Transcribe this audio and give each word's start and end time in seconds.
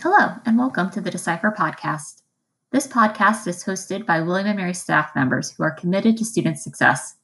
Hello, 0.00 0.36
and 0.46 0.56
welcome 0.56 0.90
to 0.90 1.00
the 1.00 1.10
Decipher 1.10 1.52
podcast. 1.58 2.22
This 2.70 2.86
podcast 2.86 3.48
is 3.48 3.64
hosted 3.64 4.06
by 4.06 4.20
William 4.20 4.56
& 4.56 4.56
Mary 4.56 4.72
staff 4.72 5.10
members 5.16 5.50
who 5.50 5.64
are 5.64 5.72
committed 5.72 6.16
to 6.16 6.24
student 6.24 6.56
success. 6.56 7.16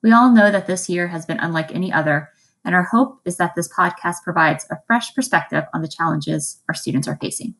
We 0.00 0.12
all 0.12 0.32
know 0.32 0.48
that 0.52 0.68
this 0.68 0.88
year 0.88 1.08
has 1.08 1.26
been 1.26 1.40
unlike 1.40 1.74
any 1.74 1.92
other, 1.92 2.28
and 2.64 2.72
our 2.72 2.84
hope 2.84 3.20
is 3.24 3.36
that 3.38 3.56
this 3.56 3.66
podcast 3.66 4.22
provides 4.22 4.64
a 4.70 4.76
fresh 4.86 5.12
perspective 5.12 5.64
on 5.74 5.82
the 5.82 5.88
challenges 5.88 6.62
our 6.68 6.74
students 6.74 7.08
are 7.08 7.18
facing. 7.20 7.56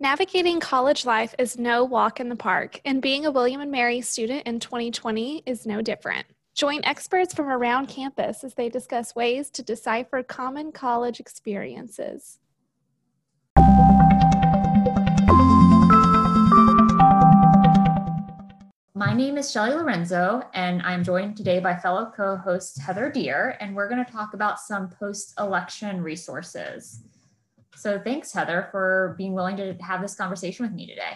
Navigating 0.00 0.58
college 0.58 1.06
life 1.06 1.32
is 1.38 1.56
no 1.56 1.84
walk 1.84 2.18
in 2.18 2.30
the 2.30 2.34
park, 2.34 2.80
and 2.84 3.00
being 3.00 3.26
a 3.26 3.30
William 3.30 3.70
& 3.70 3.70
Mary 3.70 4.00
student 4.00 4.44
in 4.44 4.58
2020 4.58 5.44
is 5.46 5.66
no 5.66 5.80
different. 5.80 6.26
Join 6.56 6.80
experts 6.82 7.32
from 7.32 7.46
around 7.46 7.86
campus 7.86 8.42
as 8.42 8.54
they 8.54 8.68
discuss 8.68 9.14
ways 9.14 9.50
to 9.50 9.62
decipher 9.62 10.24
common 10.24 10.72
college 10.72 11.20
experiences. 11.20 12.40
My 19.04 19.14
name 19.14 19.36
is 19.36 19.50
Shelly 19.50 19.74
Lorenzo, 19.74 20.44
and 20.54 20.80
I'm 20.82 21.02
joined 21.02 21.36
today 21.36 21.58
by 21.58 21.74
fellow 21.74 22.12
co 22.16 22.36
host 22.36 22.80
Heather 22.80 23.10
Deer, 23.10 23.56
and 23.58 23.74
we're 23.74 23.88
going 23.88 24.04
to 24.04 24.12
talk 24.12 24.32
about 24.32 24.60
some 24.60 24.90
post 24.90 25.34
election 25.40 26.04
resources. 26.04 27.02
So, 27.74 27.98
thanks, 27.98 28.32
Heather, 28.32 28.68
for 28.70 29.16
being 29.18 29.32
willing 29.32 29.56
to 29.56 29.76
have 29.80 30.02
this 30.02 30.14
conversation 30.14 30.64
with 30.64 30.72
me 30.72 30.86
today. 30.86 31.14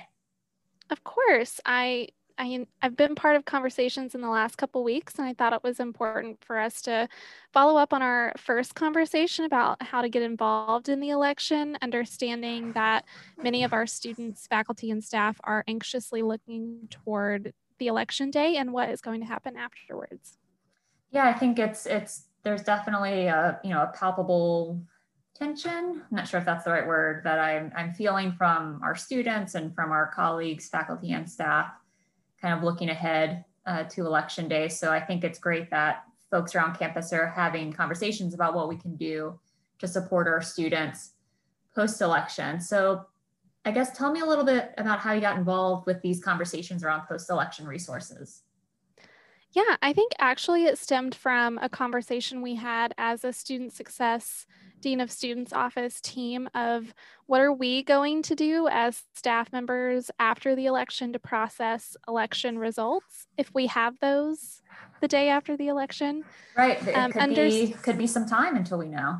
Of 0.90 1.04
course. 1.04 1.60
I 1.64 2.08
I, 2.38 2.66
have 2.82 2.96
been 2.96 3.14
part 3.14 3.36
of 3.36 3.44
conversations 3.44 4.16
in 4.16 4.20
the 4.20 4.28
last 4.28 4.58
couple 4.58 4.82
weeks, 4.82 5.14
and 5.16 5.26
I 5.26 5.32
thought 5.32 5.52
it 5.52 5.62
was 5.62 5.78
important 5.78 6.44
for 6.44 6.58
us 6.58 6.82
to 6.82 7.08
follow 7.52 7.78
up 7.78 7.92
on 7.92 8.02
our 8.02 8.32
first 8.36 8.74
conversation 8.74 9.44
about 9.44 9.80
how 9.80 10.02
to 10.02 10.08
get 10.08 10.22
involved 10.22 10.88
in 10.88 10.98
the 10.98 11.10
election, 11.10 11.78
understanding 11.80 12.72
that 12.72 13.04
many 13.40 13.62
of 13.62 13.72
our 13.72 13.86
students, 13.86 14.48
faculty, 14.48 14.90
and 14.90 15.02
staff 15.04 15.40
are 15.44 15.62
anxiously 15.68 16.20
looking 16.20 16.88
toward 16.90 17.54
the 17.78 17.86
election 17.86 18.30
day 18.30 18.56
and 18.56 18.72
what 18.72 18.90
is 18.90 19.00
going 19.00 19.20
to 19.20 19.26
happen 19.26 19.56
afterwards. 19.56 20.38
Yeah, 21.10 21.26
I 21.26 21.32
think 21.32 21.58
it's 21.58 21.86
it's 21.86 22.24
there's 22.42 22.62
definitely 22.62 23.26
a 23.26 23.60
you 23.64 23.70
know 23.70 23.82
a 23.82 23.92
palpable 23.96 24.82
tension. 25.34 26.02
I'm 26.10 26.16
not 26.16 26.28
sure 26.28 26.40
if 26.40 26.46
that's 26.46 26.64
the 26.64 26.70
right 26.70 26.86
word 26.86 27.22
that 27.24 27.38
I'm 27.38 27.72
I'm 27.76 27.92
feeling 27.92 28.32
from 28.32 28.80
our 28.82 28.94
students 28.94 29.54
and 29.54 29.74
from 29.74 29.92
our 29.92 30.10
colleagues, 30.14 30.68
faculty 30.68 31.12
and 31.12 31.28
staff, 31.28 31.70
kind 32.40 32.54
of 32.54 32.64
looking 32.64 32.88
ahead 32.88 33.44
uh, 33.66 33.84
to 33.84 34.06
election 34.06 34.48
day. 34.48 34.68
So 34.68 34.92
I 34.92 35.00
think 35.00 35.24
it's 35.24 35.38
great 35.38 35.70
that 35.70 36.04
folks 36.30 36.54
around 36.54 36.78
campus 36.78 37.12
are 37.12 37.28
having 37.28 37.72
conversations 37.72 38.34
about 38.34 38.54
what 38.54 38.68
we 38.68 38.76
can 38.76 38.96
do 38.96 39.38
to 39.78 39.86
support 39.86 40.26
our 40.26 40.42
students 40.42 41.12
post 41.74 42.00
election. 42.00 42.60
So 42.60 43.06
I 43.66 43.72
guess 43.72 43.90
tell 43.98 44.12
me 44.12 44.20
a 44.20 44.24
little 44.24 44.44
bit 44.44 44.72
about 44.78 45.00
how 45.00 45.12
you 45.12 45.20
got 45.20 45.36
involved 45.36 45.86
with 45.86 46.00
these 46.00 46.22
conversations 46.22 46.84
around 46.84 47.06
post 47.08 47.28
election 47.28 47.66
resources. 47.66 48.42
Yeah, 49.50 49.76
I 49.82 49.92
think 49.92 50.12
actually 50.20 50.66
it 50.66 50.78
stemmed 50.78 51.16
from 51.16 51.58
a 51.60 51.68
conversation 51.68 52.42
we 52.42 52.54
had 52.54 52.94
as 52.96 53.24
a 53.24 53.32
student 53.32 53.72
success 53.72 54.46
dean 54.80 55.00
of 55.00 55.10
students 55.10 55.52
office 55.52 56.00
team 56.00 56.48
of 56.54 56.94
what 57.26 57.40
are 57.40 57.52
we 57.52 57.82
going 57.82 58.22
to 58.22 58.36
do 58.36 58.68
as 58.70 59.02
staff 59.14 59.50
members 59.50 60.10
after 60.20 60.54
the 60.54 60.66
election 60.66 61.12
to 61.14 61.18
process 61.18 61.96
election 62.06 62.58
results 62.58 63.26
if 63.38 63.52
we 63.54 63.66
have 63.66 63.98
those 64.00 64.60
the 65.00 65.08
day 65.08 65.30
after 65.30 65.56
the 65.56 65.68
election 65.68 66.22
right 66.58 66.86
it 66.86 66.92
um, 66.92 67.10
could, 67.10 67.22
under- 67.22 67.48
be, 67.48 67.74
could 67.82 67.96
be 67.96 68.06
some 68.06 68.26
time 68.26 68.54
until 68.54 68.76
we 68.76 68.86
know 68.86 69.18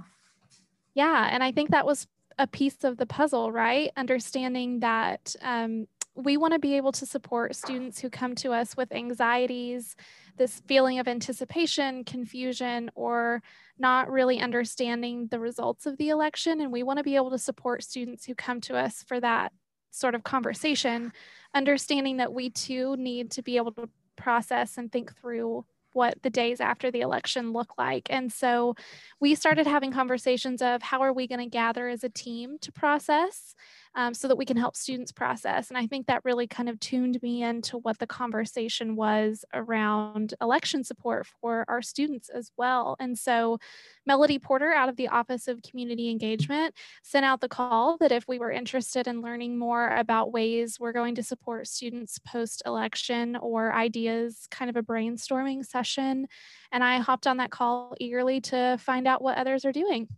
yeah 0.95 1.27
and 1.33 1.43
i 1.43 1.51
think 1.51 1.71
that 1.71 1.87
was 1.87 2.07
a 2.39 2.47
piece 2.47 2.85
of 2.85 2.97
the 2.97 3.07
puzzle, 3.07 3.51
right? 3.51 3.91
Understanding 3.97 4.81
that 4.81 5.35
um, 5.43 5.87
we 6.15 6.37
want 6.37 6.55
to 6.55 6.59
be 6.59 6.77
able 6.77 6.93
to 6.93 7.07
support 7.07 7.55
students 7.55 8.01
who 8.01 8.09
come 8.09 8.35
to 8.37 8.53
us 8.53 8.77
with 8.77 8.93
anxieties, 8.93 9.97
this 10.37 10.61
feeling 10.67 10.99
of 10.99 11.09
anticipation, 11.09 12.05
confusion, 12.05 12.91
or 12.95 13.43
not 13.79 14.11
really 14.11 14.41
understanding 14.41 15.29
the 15.31 15.39
results 15.39 15.87
of 15.87 15.97
the 15.99 16.09
election. 16.09 16.61
And 16.61 16.73
we 16.73 16.83
want 16.83 16.99
to 16.99 17.05
be 17.05 17.17
able 17.17 17.31
to 17.31 17.39
support 17.39 17.83
students 17.83 18.25
who 18.25 18.35
come 18.35 18.61
to 18.63 18.77
us 18.77 19.03
for 19.03 19.21
that 19.21 19.53
sort 19.91 20.15
of 20.15 20.25
conversation, 20.25 21.13
understanding 21.55 22.19
that 22.19 22.33
we 22.33 22.51
too 22.51 22.97
need 22.97 23.31
to 23.33 23.43
be 23.43 23.57
able 23.57 23.73
to 23.73 23.89
process 24.17 24.79
and 24.79 24.91
think 24.91 25.15
through 25.17 25.65
what 25.97 26.23
the 26.23 26.31
days 26.31 26.61
after 26.61 26.91
the 26.91 27.01
election 27.01 27.53
look 27.53 27.77
like. 27.79 28.07
And 28.11 28.33
so 28.33 28.77
we 29.19 29.33
mm-hmm. 29.33 29.37
started 29.37 29.67
having 29.67 29.91
conversations 29.91 30.63
of 30.63 30.83
how 30.83 31.01
are 31.01 31.13
we 31.13 31.27
going 31.27 31.41
to 31.41 31.47
gather 31.47 31.89
as 31.89 32.05
a 32.05 32.09
team 32.09 32.59
to 32.61 32.71
process 32.71 33.55
um, 33.97 34.13
so 34.13 34.29
that 34.29 34.37
we 34.37 34.45
can 34.45 34.59
help 34.59 34.77
students 34.77 35.11
process. 35.11 35.69
And 35.69 35.79
I 35.79 35.87
think 35.87 36.07
that 36.07 36.25
really 36.25 36.47
kind 36.47 36.69
of 36.69 36.79
tuned 36.79 37.21
me 37.23 37.43
into 37.43 37.79
what 37.79 37.99
the 37.99 38.07
conversation 38.07 38.95
was 38.95 39.45
around 39.55 40.35
election 40.41 40.85
support 40.85 41.27
for 41.41 41.65
our 41.67 41.81
students 41.81 42.29
as 42.29 42.53
well. 42.59 42.97
And 43.01 43.19
so 43.19 43.59
Melody 44.05 44.39
Porter 44.39 44.73
out 44.73 44.91
of 44.91 44.97
the 44.97 45.09
Office 45.09 45.49
of 45.49 45.63
Community 45.63 46.11
Engagement 46.11 46.75
sent 47.03 47.25
out 47.25 47.41
the 47.41 47.49
call 47.49 47.97
that 47.99 48.13
if 48.13 48.29
we 48.29 48.39
were 48.39 48.53
interested 48.53 49.09
in 49.09 49.23
learning 49.23 49.59
more 49.59 49.89
about 49.89 50.31
ways 50.31 50.79
we're 50.79 50.93
going 50.93 51.15
to 51.15 51.23
support 51.23 51.67
students 51.67 52.19
post 52.19 52.63
election 52.67 53.35
or 53.37 53.75
ideas, 53.75 54.47
kind 54.51 54.69
of 54.69 54.77
a 54.77 54.83
brainstorming 54.83 55.65
session. 55.65 56.29
And 56.71 56.85
I 56.85 56.99
hopped 56.99 57.27
on 57.27 57.39
that 57.39 57.51
call 57.51 57.95
eagerly 57.99 58.43
to 58.43 58.77
find 58.79 59.07
out 59.07 59.23
what 59.23 59.39
others 59.39 59.65
are 59.65 59.73
doing. 59.73 60.09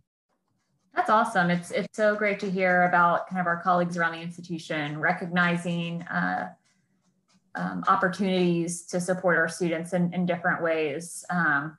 That's 0.95 1.09
awesome. 1.09 1.49
It's 1.49 1.71
it's 1.71 1.95
so 1.95 2.15
great 2.15 2.39
to 2.41 2.49
hear 2.49 2.83
about 2.83 3.27
kind 3.27 3.39
of 3.39 3.47
our 3.47 3.61
colleagues 3.61 3.97
around 3.97 4.13
the 4.13 4.21
institution 4.21 4.99
recognizing 4.99 6.01
uh, 6.03 6.49
um, 7.55 7.83
opportunities 7.87 8.83
to 8.87 8.99
support 8.99 9.37
our 9.37 9.47
students 9.47 9.93
in, 9.93 10.13
in 10.13 10.25
different 10.25 10.61
ways. 10.61 11.25
Um, 11.29 11.77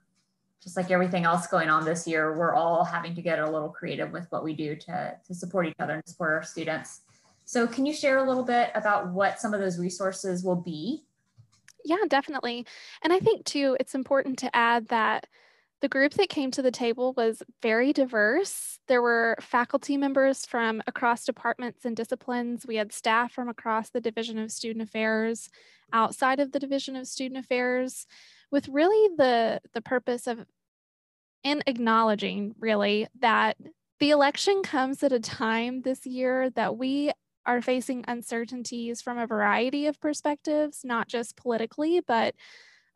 just 0.63 0.77
like 0.77 0.91
everything 0.91 1.25
else 1.25 1.47
going 1.47 1.71
on 1.71 1.85
this 1.85 2.07
year, 2.07 2.37
we're 2.37 2.55
all 2.55 2.85
having 2.85 3.15
to 3.15 3.23
get 3.23 3.39
a 3.39 3.51
little 3.51 3.71
creative 3.71 4.13
with 4.13 4.27
what 4.31 4.45
we 4.45 4.53
do 4.53 4.77
to, 4.77 5.17
to 5.27 5.35
support 5.35 5.67
each 5.67 5.75
other 5.81 5.95
and 5.95 6.07
support 6.07 6.33
our 6.33 6.43
students. 6.43 7.01
So 7.47 7.67
can 7.67 7.87
you 7.87 7.95
share 7.95 8.19
a 8.19 8.29
little 8.29 8.45
bit 8.45 8.71
about 8.75 9.09
what 9.09 9.41
some 9.41 9.55
of 9.55 9.61
those 9.61 9.79
resources 9.79 10.45
will 10.45 10.57
be? 10.57 11.05
Yeah, 11.85 12.05
definitely. 12.09 12.67
And 13.03 13.13
I 13.13 13.19
think 13.19 13.47
too, 13.47 13.77
it's 13.81 13.95
important 13.95 14.39
to 14.41 14.55
add 14.55 14.89
that 14.89 15.27
the 15.81 15.89
group 15.89 16.15
that 16.15 16.29
came 16.29 16.51
to 16.51 16.63
the 16.63 16.71
table 16.71 17.15
was 17.17 17.43
very 17.63 17.93
diverse. 17.93 18.79
There 18.87 19.01
were 19.01 19.37
faculty 19.41 19.97
members 19.97 20.45
from 20.45 20.83
across 20.87 21.25
departments 21.25 21.85
and 21.85 21.97
disciplines. 21.97 22.67
We 22.67 22.77
had 22.77 22.93
staff 22.93 23.33
from 23.33 23.49
across 23.49 23.91
the 23.91 24.01
Division 24.01 24.39
of 24.39 24.53
Student 24.53 24.83
Affairs, 24.83 25.49
outside 25.93 26.39
of 26.39 26.53
the 26.53 26.59
Division 26.59 26.97
of 26.97 27.07
Student 27.07 27.45
Affairs, 27.45 28.07
with 28.51 28.69
really 28.69 29.15
the, 29.17 29.61
the 29.73 29.81
purpose 29.81 30.27
of 30.27 30.45
in 31.43 31.63
acknowledging 31.67 32.55
really 32.59 33.07
that 33.19 33.57
the 33.99 34.11
election 34.11 34.63
comes 34.63 35.03
at 35.03 35.13
a 35.13 35.21
time 35.21 35.83
this 35.83 36.05
year 36.05 36.51
that 36.51 36.77
we 36.77 37.13
are 37.47 37.63
facing 37.63 38.05
uncertainties 38.07 39.01
from 39.01 39.19
a 39.19 39.27
variety 39.27 39.87
of 39.87 40.01
perspectives, 40.01 40.81
not 40.85 41.09
just 41.09 41.37
politically, 41.37 42.01
but 42.07 42.35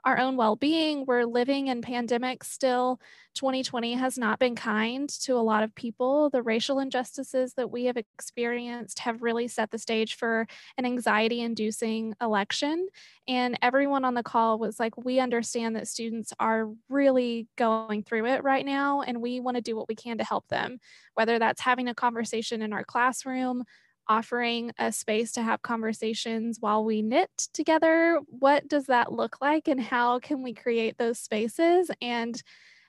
our 0.04 0.18
own 0.18 0.36
well 0.36 0.56
being. 0.56 1.04
We're 1.06 1.24
living 1.24 1.68
in 1.68 1.82
pandemic 1.82 2.44
still. 2.44 3.00
2020 3.34 3.94
has 3.94 4.16
not 4.16 4.38
been 4.38 4.54
kind 4.54 5.08
to 5.08 5.34
a 5.34 5.42
lot 5.42 5.64
of 5.64 5.74
people. 5.74 6.30
The 6.30 6.42
racial 6.42 6.78
injustices 6.78 7.54
that 7.54 7.70
we 7.70 7.86
have 7.86 7.96
experienced 7.96 9.00
have 9.00 9.22
really 9.22 9.48
set 9.48 9.70
the 9.70 9.78
stage 9.78 10.14
for 10.14 10.46
an 10.78 10.84
anxiety 10.84 11.40
inducing 11.40 12.14
election. 12.20 12.86
And 13.26 13.58
everyone 13.60 14.04
on 14.04 14.14
the 14.14 14.22
call 14.22 14.58
was 14.58 14.78
like, 14.78 14.96
We 14.96 15.20
understand 15.20 15.74
that 15.76 15.88
students 15.88 16.32
are 16.38 16.68
really 16.88 17.48
going 17.56 18.02
through 18.04 18.26
it 18.26 18.44
right 18.44 18.64
now, 18.64 19.00
and 19.00 19.20
we 19.20 19.40
want 19.40 19.56
to 19.56 19.62
do 19.62 19.74
what 19.74 19.88
we 19.88 19.94
can 19.94 20.18
to 20.18 20.24
help 20.24 20.46
them, 20.48 20.78
whether 21.14 21.38
that's 21.38 21.60
having 21.60 21.88
a 21.88 21.94
conversation 21.94 22.62
in 22.62 22.72
our 22.72 22.84
classroom 22.84 23.64
offering 24.08 24.72
a 24.78 24.92
space 24.92 25.32
to 25.32 25.42
have 25.42 25.62
conversations 25.62 26.58
while 26.60 26.84
we 26.84 27.02
knit 27.02 27.30
together. 27.52 28.20
What 28.26 28.68
does 28.68 28.86
that 28.86 29.12
look 29.12 29.40
like, 29.40 29.68
and 29.68 29.80
how 29.80 30.18
can 30.18 30.42
we 30.42 30.54
create 30.54 30.98
those 30.98 31.18
spaces? 31.18 31.90
And 32.00 32.40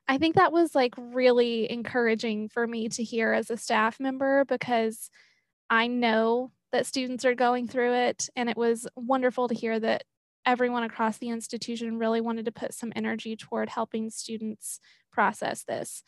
I 0.07 0.17
think 0.17 0.35
that 0.35 0.51
was 0.51 0.75
like 0.75 0.93
really 0.97 1.69
encouraging 1.71 2.49
for 2.49 2.67
me 2.67 2.89
to 2.89 3.03
hear 3.03 3.33
as 3.33 3.49
a 3.49 3.57
staff 3.57 3.99
member 3.99 4.45
because 4.45 5.09
I 5.69 5.87
know 5.87 6.51
that 6.71 6.85
students 6.85 7.25
are 7.25 7.35
going 7.35 7.67
through 7.67 7.93
it. 7.93 8.29
And 8.35 8.49
it 8.49 8.57
was 8.57 8.87
wonderful 8.95 9.47
to 9.47 9.55
hear 9.55 9.79
that 9.79 10.03
everyone 10.45 10.83
across 10.83 11.17
the 11.17 11.29
institution 11.29 11.97
really 11.97 12.21
wanted 12.21 12.45
to 12.45 12.51
put 12.51 12.73
some 12.73 12.93
energy 12.95 13.35
toward 13.35 13.69
helping 13.69 14.09
students 14.11 14.79
process 15.11 15.63
this 15.63 16.03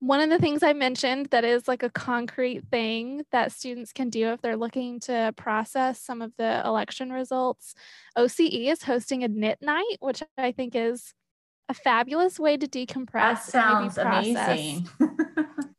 one 0.00 0.20
of 0.20 0.30
the 0.30 0.38
things 0.38 0.62
I 0.62 0.72
mentioned 0.72 1.26
that 1.30 1.44
is 1.44 1.66
like 1.66 1.82
a 1.82 1.90
concrete 1.90 2.62
thing 2.70 3.24
that 3.32 3.52
students 3.52 3.92
can 3.92 4.10
do 4.10 4.28
if 4.28 4.40
they're 4.40 4.56
looking 4.56 5.00
to 5.00 5.34
process 5.36 6.00
some 6.00 6.22
of 6.22 6.32
the 6.38 6.62
election 6.64 7.10
results, 7.10 7.74
OCE 8.16 8.70
is 8.70 8.84
hosting 8.84 9.24
a 9.24 9.28
knit 9.28 9.58
night, 9.60 9.96
which 10.00 10.22
I 10.36 10.52
think 10.52 10.74
is 10.76 11.14
a 11.68 11.74
fabulous 11.74 12.38
way 12.38 12.56
to 12.56 12.66
decompress. 12.66 13.12
That 13.12 13.42
sounds 13.42 13.98
amazing. 13.98 14.88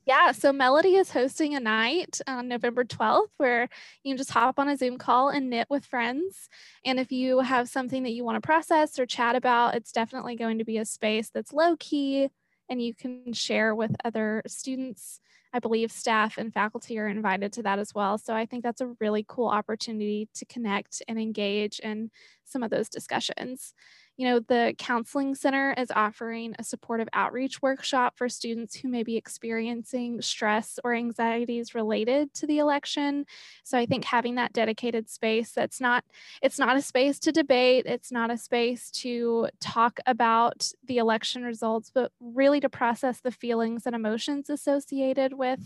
Yeah, 0.06 0.32
so 0.32 0.52
Melody 0.52 0.96
is 0.96 1.12
hosting 1.12 1.54
a 1.54 1.60
night 1.60 2.20
on 2.26 2.48
November 2.48 2.84
12th 2.84 3.30
where 3.38 3.70
you 4.04 4.12
can 4.12 4.18
just 4.18 4.32
hop 4.32 4.58
on 4.58 4.68
a 4.68 4.76
Zoom 4.76 4.98
call 4.98 5.30
and 5.30 5.52
knit 5.52 5.68
with 5.70 5.86
friends. 5.86 6.50
And 6.84 7.00
if 7.00 7.12
you 7.12 7.42
have 7.42 7.70
something 7.70 8.02
that 8.04 8.14
you 8.14 8.26
want 8.26 8.36
to 8.36 8.42
process 8.42 8.98
or 8.98 9.06
chat 9.06 9.36
about, 9.36 9.76
it's 9.76 9.92
definitely 9.92 10.36
going 10.36 10.58
to 10.58 10.66
be 10.66 10.80
a 10.80 10.86
space 10.86 11.30
that's 11.30 11.54
low 11.54 11.76
key 11.80 12.30
and 12.70 12.82
you 12.82 12.94
can 12.94 13.34
share 13.34 13.74
with 13.74 13.96
other 14.06 14.42
students. 14.48 15.20
I 15.52 15.60
believe 15.60 15.92
staff 15.92 16.38
and 16.38 16.54
faculty 16.54 17.00
are 17.00 17.08
invited 17.08 17.52
to 17.54 17.64
that 17.64 17.80
as 17.80 17.94
well. 17.96 18.18
So 18.18 18.36
I 18.36 18.46
think 18.46 18.64
that's 18.64 18.82
a 18.82 18.94
really 19.00 19.26
cool 19.28 19.48
opportunity 19.48 20.30
to 20.36 20.46
connect 20.46 21.02
and 21.08 21.20
engage 21.20 21.80
in 21.80 22.12
some 22.46 22.62
of 22.62 22.70
those 22.70 22.90
discussions. 22.90 23.74
You 24.20 24.26
know, 24.26 24.40
the 24.40 24.76
Counseling 24.78 25.34
Center 25.34 25.74
is 25.78 25.94
offering 25.96 26.54
a 26.60 26.64
supportive 26.66 27.08
outreach 27.14 27.62
workshop 27.62 28.18
for 28.18 28.28
students 28.28 28.76
who 28.76 28.90
may 28.90 29.02
be 29.02 29.16
experiencing 29.16 30.22
stress 30.22 30.78
or 30.84 30.94
anxieties 30.94 31.74
related 31.74 32.34
to 32.34 32.46
the 32.46 32.58
election. 32.58 33.26
So 33.64 33.78
I 33.78 33.86
think 33.86 34.04
having 34.04 34.36
that 34.36 34.52
dedicated 34.52 35.10
space 35.10 35.54
that's 35.54 35.80
not, 35.80 36.04
it's 36.42 36.60
not 36.60 36.76
a 36.76 36.82
space 36.82 37.18
to 37.20 37.32
debate, 37.32 37.86
it's 37.86 38.12
not 38.12 38.30
a 38.30 38.36
space 38.36 38.92
to 39.04 39.48
talk 39.62 40.02
about 40.06 40.70
the 40.84 40.98
election 40.98 41.44
results, 41.44 41.90
but 41.90 42.12
really 42.20 42.60
to 42.60 42.68
process 42.68 43.22
the 43.22 43.32
feelings 43.32 43.86
and 43.86 43.96
emotions 43.96 44.50
associated 44.50 45.32
with 45.32 45.62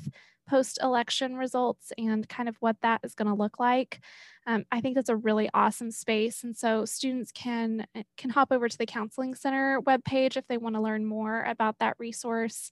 post 0.47 0.79
election 0.81 1.35
results 1.35 1.91
and 1.97 2.27
kind 2.27 2.49
of 2.49 2.55
what 2.59 2.77
that 2.81 3.01
is 3.03 3.15
going 3.15 3.27
to 3.27 3.33
look 3.33 3.59
like. 3.59 3.99
Um, 4.45 4.65
I 4.71 4.81
think 4.81 4.95
that's 4.95 5.09
a 5.09 5.15
really 5.15 5.49
awesome 5.53 5.91
space. 5.91 6.43
And 6.43 6.55
so 6.55 6.85
students 6.85 7.31
can, 7.31 7.87
eh, 7.95 8.03
can 8.17 8.29
hop 8.29 8.51
over 8.51 8.67
to 8.67 8.77
the 8.77 8.85
Counseling 8.85 9.35
Center 9.35 9.79
webpage 9.81 10.35
if 10.37 10.47
they 10.47 10.57
want 10.57 10.75
to 10.75 10.81
learn 10.81 11.05
more 11.05 11.43
about 11.43 11.79
that 11.79 11.95
resource. 11.97 12.71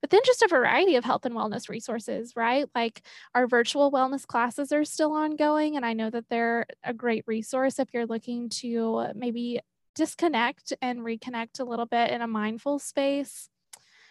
But 0.00 0.10
then 0.10 0.20
just 0.24 0.42
a 0.42 0.48
variety 0.48 0.94
of 0.94 1.04
health 1.04 1.24
and 1.24 1.34
wellness 1.34 1.68
resources, 1.68 2.34
right? 2.36 2.66
Like 2.74 3.02
our 3.34 3.48
virtual 3.48 3.90
wellness 3.90 4.26
classes 4.26 4.70
are 4.70 4.84
still 4.84 5.12
ongoing. 5.12 5.76
And 5.76 5.84
I 5.84 5.92
know 5.92 6.08
that 6.10 6.28
they're 6.30 6.66
a 6.84 6.94
great 6.94 7.24
resource 7.26 7.80
if 7.80 7.88
you're 7.92 8.06
looking 8.06 8.48
to 8.60 9.08
maybe 9.16 9.60
disconnect 9.96 10.72
and 10.80 11.00
reconnect 11.00 11.58
a 11.58 11.64
little 11.64 11.86
bit 11.86 12.12
in 12.12 12.22
a 12.22 12.28
mindful 12.28 12.78
space. 12.78 13.48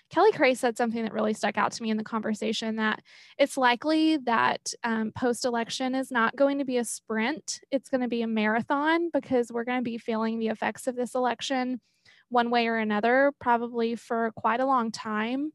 Kelly 0.09 0.31
Crace 0.31 0.59
said 0.59 0.77
something 0.77 1.03
that 1.03 1.13
really 1.13 1.33
stuck 1.33 1.57
out 1.57 1.73
to 1.73 1.83
me 1.83 1.89
in 1.89 1.97
the 1.97 2.03
conversation 2.03 2.77
that 2.77 3.01
it's 3.37 3.57
likely 3.57 4.17
that 4.17 4.73
um, 4.83 5.11
post 5.11 5.43
election 5.43 5.95
is 5.95 6.11
not 6.11 6.35
going 6.35 6.59
to 6.59 6.65
be 6.65 6.77
a 6.77 6.85
sprint, 6.85 7.59
it's 7.71 7.89
going 7.89 8.01
to 8.01 8.07
be 8.07 8.21
a 8.21 8.27
marathon 8.27 9.09
because 9.11 9.51
we're 9.51 9.65
going 9.65 9.79
to 9.79 9.83
be 9.83 9.97
feeling 9.97 10.39
the 10.39 10.47
effects 10.47 10.87
of 10.87 10.95
this 10.95 11.13
election 11.13 11.81
one 12.29 12.49
way 12.49 12.67
or 12.67 12.77
another, 12.77 13.31
probably 13.39 13.95
for 13.95 14.31
quite 14.35 14.59
a 14.59 14.65
long 14.65 14.91
time 14.91 15.51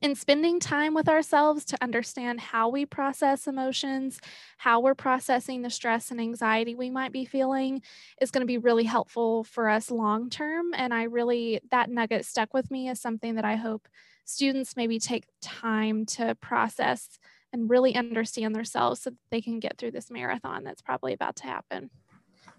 and 0.00 0.16
spending 0.16 0.58
time 0.58 0.94
with 0.94 1.08
ourselves 1.08 1.64
to 1.66 1.78
understand 1.82 2.40
how 2.40 2.68
we 2.68 2.86
process 2.86 3.46
emotions, 3.46 4.20
how 4.56 4.80
we're 4.80 4.94
processing 4.94 5.62
the 5.62 5.70
stress 5.70 6.10
and 6.10 6.20
anxiety 6.20 6.74
we 6.74 6.90
might 6.90 7.12
be 7.12 7.24
feeling 7.24 7.82
is 8.20 8.30
going 8.30 8.40
to 8.40 8.46
be 8.46 8.58
really 8.58 8.84
helpful 8.84 9.44
for 9.44 9.68
us 9.68 9.90
long 9.90 10.30
term. 10.30 10.72
And 10.74 10.94
I 10.94 11.04
really, 11.04 11.60
that 11.70 11.90
nugget 11.90 12.24
stuck 12.24 12.54
with 12.54 12.70
me 12.70 12.88
as 12.88 13.00
something 13.00 13.34
that 13.34 13.44
I 13.44 13.56
hope 13.56 13.86
students 14.24 14.76
maybe 14.76 14.98
take 14.98 15.24
time 15.42 16.06
to 16.06 16.34
process 16.36 17.18
and 17.52 17.68
really 17.68 17.94
understand 17.94 18.54
themselves 18.54 19.02
so 19.02 19.10
that 19.10 19.18
they 19.30 19.42
can 19.42 19.60
get 19.60 19.76
through 19.76 19.90
this 19.90 20.10
marathon 20.10 20.64
that's 20.64 20.80
probably 20.80 21.12
about 21.12 21.36
to 21.36 21.44
happen. 21.44 21.90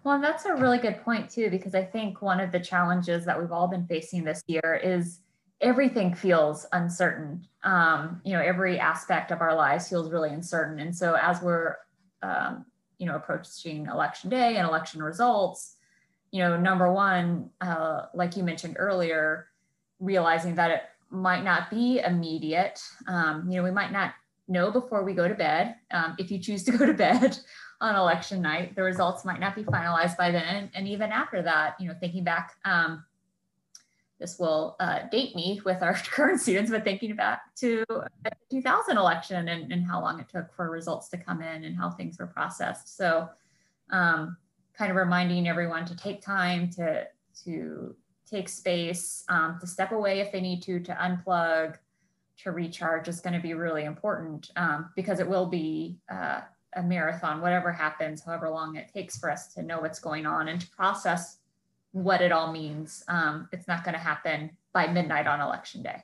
Well, 0.03 0.19
that's 0.19 0.45
a 0.45 0.53
really 0.53 0.77
good 0.77 1.01
point, 1.03 1.29
too, 1.29 1.49
because 1.49 1.73
I 1.73 1.83
think 1.83 2.21
one 2.21 2.39
of 2.39 2.51
the 2.51 2.59
challenges 2.59 3.25
that 3.25 3.39
we've 3.39 3.51
all 3.51 3.67
been 3.67 3.87
facing 3.87 4.23
this 4.23 4.43
year 4.47 4.79
is 4.83 5.21
everything 5.63 6.13
feels 6.13 6.65
uncertain. 6.73 7.47
Um, 7.63 8.21
you 8.25 8.33
know, 8.33 8.41
every 8.41 8.79
aspect 8.79 9.31
of 9.31 9.41
our 9.41 9.55
lives 9.55 9.87
feels 9.87 10.11
really 10.11 10.29
uncertain. 10.29 10.79
And 10.79 10.95
so 10.95 11.15
as 11.15 11.41
we're, 11.41 11.77
um, 12.21 12.65
you 12.99 13.07
know, 13.07 13.15
approaching 13.15 13.87
election 13.87 14.29
day 14.29 14.57
and 14.57 14.67
election 14.67 15.01
results, 15.01 15.77
you 16.31 16.39
know, 16.39 16.59
number 16.59 16.91
one, 16.91 17.49
uh, 17.61 18.07
like 18.13 18.35
you 18.35 18.43
mentioned 18.43 18.75
earlier, 18.77 19.47
realizing 19.99 20.55
that 20.55 20.71
it 20.71 20.81
might 21.09 21.43
not 21.43 21.69
be 21.69 21.99
immediate. 21.99 22.81
Um, 23.07 23.49
you 23.49 23.57
know, 23.57 23.63
we 23.63 23.71
might 23.71 23.91
not 23.91 24.13
know 24.47 24.69
before 24.69 25.03
we 25.03 25.13
go 25.13 25.27
to 25.27 25.35
bed. 25.35 25.75
Um, 25.91 26.15
if 26.17 26.29
you 26.29 26.39
choose 26.39 26.63
to 26.63 26.77
go 26.77 26.85
to 26.85 26.93
bed 26.93 27.37
on 27.81 27.95
election 27.95 28.41
night, 28.41 28.75
the 28.75 28.83
results 28.83 29.23
might 29.23 29.39
not 29.39 29.55
be 29.55 29.63
finalized 29.63 30.17
by 30.17 30.31
then. 30.31 30.69
And 30.73 30.87
even 30.87 31.11
after 31.11 31.41
that, 31.41 31.75
you 31.79 31.87
know, 31.87 31.95
thinking 31.99 32.23
back, 32.23 32.55
um, 32.65 33.05
this 34.23 34.39
will 34.39 34.77
uh, 34.79 34.99
date 35.11 35.35
me 35.35 35.59
with 35.65 35.83
our 35.83 35.93
current 36.11 36.39
students, 36.39 36.71
but 36.71 36.85
thinking 36.85 37.13
back 37.13 37.53
to 37.55 37.83
the 37.89 38.31
2000 38.49 38.97
election 38.97 39.49
and, 39.49 39.69
and 39.71 39.85
how 39.85 39.99
long 39.99 40.17
it 40.21 40.29
took 40.29 40.53
for 40.55 40.69
results 40.69 41.09
to 41.09 41.17
come 41.17 41.41
in 41.41 41.65
and 41.65 41.75
how 41.75 41.91
things 41.91 42.17
were 42.17 42.27
processed. 42.27 42.95
So 42.95 43.27
um, 43.89 44.37
kind 44.73 44.89
of 44.89 44.95
reminding 44.95 45.49
everyone 45.49 45.85
to 45.85 45.95
take 45.97 46.21
time 46.21 46.69
to, 46.71 47.05
to 47.43 47.93
take 48.25 48.47
space, 48.47 49.25
um, 49.27 49.57
to 49.59 49.67
step 49.67 49.91
away 49.91 50.21
if 50.21 50.31
they 50.31 50.39
need 50.39 50.63
to, 50.63 50.79
to 50.79 50.93
unplug, 50.93 51.75
to 52.43 52.51
recharge 52.51 53.09
is 53.09 53.19
going 53.19 53.33
to 53.33 53.41
be 53.41 53.53
really 53.53 53.83
important 53.83 54.51
um, 54.55 54.89
because 54.95 55.19
it 55.19 55.27
will 55.27 55.47
be 55.47 55.97
uh, 56.09 56.39
a 56.77 56.81
marathon, 56.81 57.41
whatever 57.41 57.73
happens, 57.73 58.23
however 58.23 58.49
long 58.49 58.77
it 58.77 58.89
takes 58.93 59.17
for 59.17 59.29
us 59.29 59.53
to 59.53 59.61
know 59.61 59.81
what's 59.81 59.99
going 59.99 60.25
on 60.25 60.47
and 60.47 60.61
to 60.61 60.69
process 60.69 61.39
what 61.93 62.21
it 62.21 62.31
all 62.31 62.51
means. 62.51 63.03
Um, 63.07 63.47
it's 63.53 63.67
not 63.67 63.85
going 63.85 63.93
to 63.93 63.99
happen 63.99 64.51
by 64.73 64.87
midnight 64.87 65.27
on 65.27 65.39
election 65.39 65.83
day. 65.83 66.03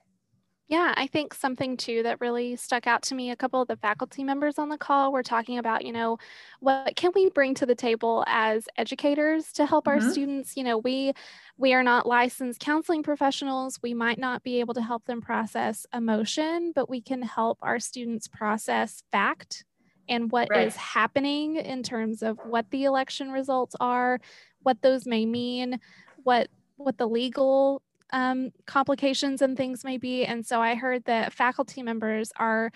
Yeah, 0.70 0.94
I 0.96 1.08
think 1.08 1.34
something 1.34 1.78
too 1.78 2.04
that 2.04 2.22
really 2.22 2.56
stuck 2.56 2.86
out 2.86 3.02
to 3.04 3.16
me. 3.16 3.32
A 3.32 3.36
couple 3.36 3.60
of 3.60 3.68
the 3.68 3.76
faculty 3.76 4.24
members 4.24 4.60
on 4.60 4.70
the 4.70 4.78
call 4.78 5.12
were 5.12 5.24
talking 5.24 5.58
about, 5.58 5.84
you 5.84 5.92
know, 5.92 6.20
what 6.60 6.96
can 6.96 7.12
we 7.16 7.32
bring 7.32 7.56
to 7.56 7.66
the 7.66 7.74
table 7.74 8.24
as 8.28 8.68
educators 8.78 9.52
to 9.54 9.66
help 9.66 9.86
mm-hmm. 9.86 10.06
our 10.06 10.12
students? 10.12 10.56
You 10.56 10.64
know, 10.64 10.78
we 10.78 11.14
we 11.58 11.74
are 11.74 11.82
not 11.82 12.06
licensed 12.06 12.60
counseling 12.60 13.02
professionals. 13.02 13.80
We 13.82 13.96
might 13.96 14.20
not 14.20 14.44
be 14.44 14.60
able 14.60 14.76
to 14.76 14.82
help 14.84 15.06
them 15.06 15.22
process 15.22 15.88
emotion, 15.92 16.72
but 16.76 16.88
we 16.88 17.02
can 17.02 17.24
help 17.24 17.58
our 17.64 17.80
students 17.80 18.28
process 18.28 19.02
fact 19.12 19.66
and 20.10 20.32
what 20.32 20.50
right. 20.52 20.68
is 20.68 20.76
happening 20.76 21.56
in 21.56 21.84
terms 21.84 22.22
of 22.22 22.38
what 22.46 22.70
the 22.72 22.84
election 22.84 23.32
results 23.32 23.76
are, 23.80 24.20
what 24.64 24.82
those 24.82 25.06
may 25.06 25.26
mean, 25.26 25.80
what 26.24 26.50
what 26.78 26.98
the 26.98 27.08
legal 27.08 27.82
um, 28.12 28.52
complications 28.66 29.42
and 29.42 29.56
things 29.56 29.84
may 29.84 29.98
be. 29.98 30.26
And 30.26 30.46
so 30.46 30.62
I 30.62 30.76
heard 30.76 31.04
that 31.06 31.34
faculty 31.34 31.84
members 31.84 32.32
are 32.38 32.72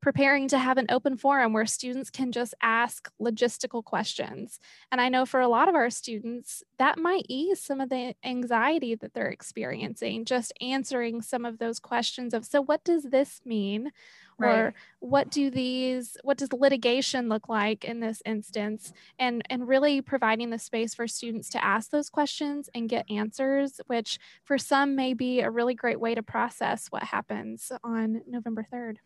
preparing 0.00 0.46
to 0.48 0.58
have 0.58 0.78
an 0.78 0.86
open 0.90 1.16
forum 1.16 1.52
where 1.52 1.66
students 1.66 2.10
can 2.10 2.30
just 2.30 2.54
ask 2.62 3.10
logistical 3.20 3.82
questions. 3.82 4.60
And 4.92 5.00
I 5.00 5.08
know 5.08 5.26
for 5.26 5.40
a 5.40 5.48
lot 5.48 5.68
of 5.68 5.74
our 5.74 5.90
students, 5.90 6.62
that 6.78 6.98
might 6.98 7.26
ease 7.28 7.60
some 7.60 7.80
of 7.80 7.88
the 7.88 8.14
anxiety 8.24 8.94
that 8.94 9.12
they're 9.12 9.30
experiencing, 9.30 10.24
just 10.24 10.52
answering 10.60 11.20
some 11.20 11.44
of 11.44 11.58
those 11.58 11.80
questions 11.80 12.32
of, 12.32 12.44
so 12.44 12.60
what 12.60 12.84
does 12.84 13.04
this 13.04 13.40
mean? 13.44 13.90
Right. 14.38 14.58
Or 14.58 14.74
what 15.00 15.30
do 15.30 15.50
these, 15.50 16.16
what 16.22 16.38
does 16.38 16.52
litigation 16.52 17.28
look 17.28 17.48
like 17.48 17.84
in 17.84 18.00
this 18.00 18.22
instance? 18.24 18.92
And, 19.18 19.42
and 19.50 19.66
really 19.66 20.00
providing 20.00 20.50
the 20.50 20.58
space 20.58 20.94
for 20.94 21.08
students 21.08 21.48
to 21.50 21.64
ask 21.64 21.90
those 21.90 22.08
questions 22.08 22.70
and 22.74 22.88
get 22.88 23.10
answers, 23.10 23.80
which 23.88 24.18
for 24.44 24.56
some 24.56 24.94
may 24.94 25.12
be 25.12 25.40
a 25.40 25.50
really 25.50 25.74
great 25.74 26.00
way 26.00 26.14
to 26.14 26.22
process 26.22 26.86
what 26.90 27.02
happens 27.02 27.72
on 27.82 28.22
November 28.28 28.66
3rd. 28.72 28.96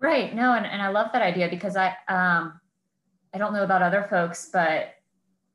Right. 0.00 0.34
No, 0.34 0.54
and, 0.54 0.66
and 0.66 0.82
I 0.82 0.88
love 0.88 1.10
that 1.12 1.22
idea 1.22 1.48
because 1.48 1.76
I 1.76 1.94
um 2.08 2.60
I 3.32 3.38
don't 3.38 3.54
know 3.54 3.62
about 3.62 3.82
other 3.82 4.06
folks, 4.10 4.50
but 4.52 4.94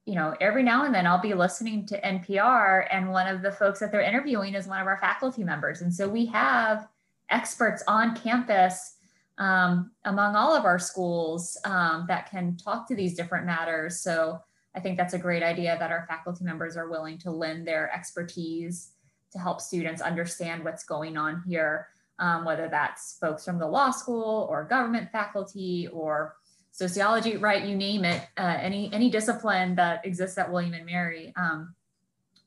you 0.06 0.16
know, 0.16 0.34
every 0.40 0.64
now 0.64 0.86
and 0.86 0.96
then 0.96 1.06
I'll 1.06 1.22
be 1.22 1.34
listening 1.34 1.86
to 1.88 2.02
NPR 2.02 2.88
and 2.90 3.12
one 3.12 3.28
of 3.28 3.42
the 3.42 3.52
folks 3.52 3.80
that 3.82 3.92
they're 3.92 4.02
interviewing 4.02 4.56
is 4.56 4.66
one 4.66 4.80
of 4.80 4.88
our 4.88 4.98
faculty 5.02 5.44
members. 5.44 5.82
And 5.82 5.94
so 5.94 6.08
we 6.08 6.26
have 6.28 6.88
experts 7.30 7.84
on 7.90 8.16
campus 8.16 8.97
um, 9.38 9.92
among 10.06 10.36
all 10.36 10.56
of 10.56 10.66
our 10.66 10.80
schools 10.80 11.58
um, 11.66 12.06
that 12.08 12.30
can 12.30 12.58
talk 12.58 12.88
to 12.88 12.96
these 12.96 13.16
different 13.16 13.46
matters. 13.46 14.00
So 14.00 14.40
I 14.76 14.80
think 14.80 14.98
that's 14.98 15.14
a 15.14 15.20
great 15.20 15.44
idea 15.44 15.78
that 15.80 15.92
our 15.92 16.06
faculty 16.08 16.44
members 16.44 16.78
are 16.78 16.90
willing 16.90 17.18
to 17.20 17.32
lend 17.32 17.68
their 17.68 17.92
expertise 17.94 18.92
to 19.32 19.40
help 19.40 19.62
students 19.62 20.02
understand 20.02 20.64
what's 20.64 20.84
going 20.84 21.18
on 21.18 21.44
here 21.48 21.88
um, 22.20 22.46
whether 22.46 22.68
that's 22.68 23.18
folks 23.20 23.46
from 23.46 23.60
the 23.60 23.68
law 23.68 23.92
school 23.92 24.48
or 24.50 24.64
government 24.64 25.12
faculty 25.12 25.88
or 25.92 26.36
sociology, 26.72 27.38
right? 27.38 27.64
You 27.64 27.76
name 27.76 28.06
it, 28.06 28.24
uh, 28.38 28.58
any 28.60 28.92
any 28.94 29.10
discipline 29.10 29.76
that 29.76 30.06
exists 30.06 30.38
at 30.38 30.52
William 30.52 30.74
and 30.74 30.86
Mary 30.86 31.34
um, 31.36 31.74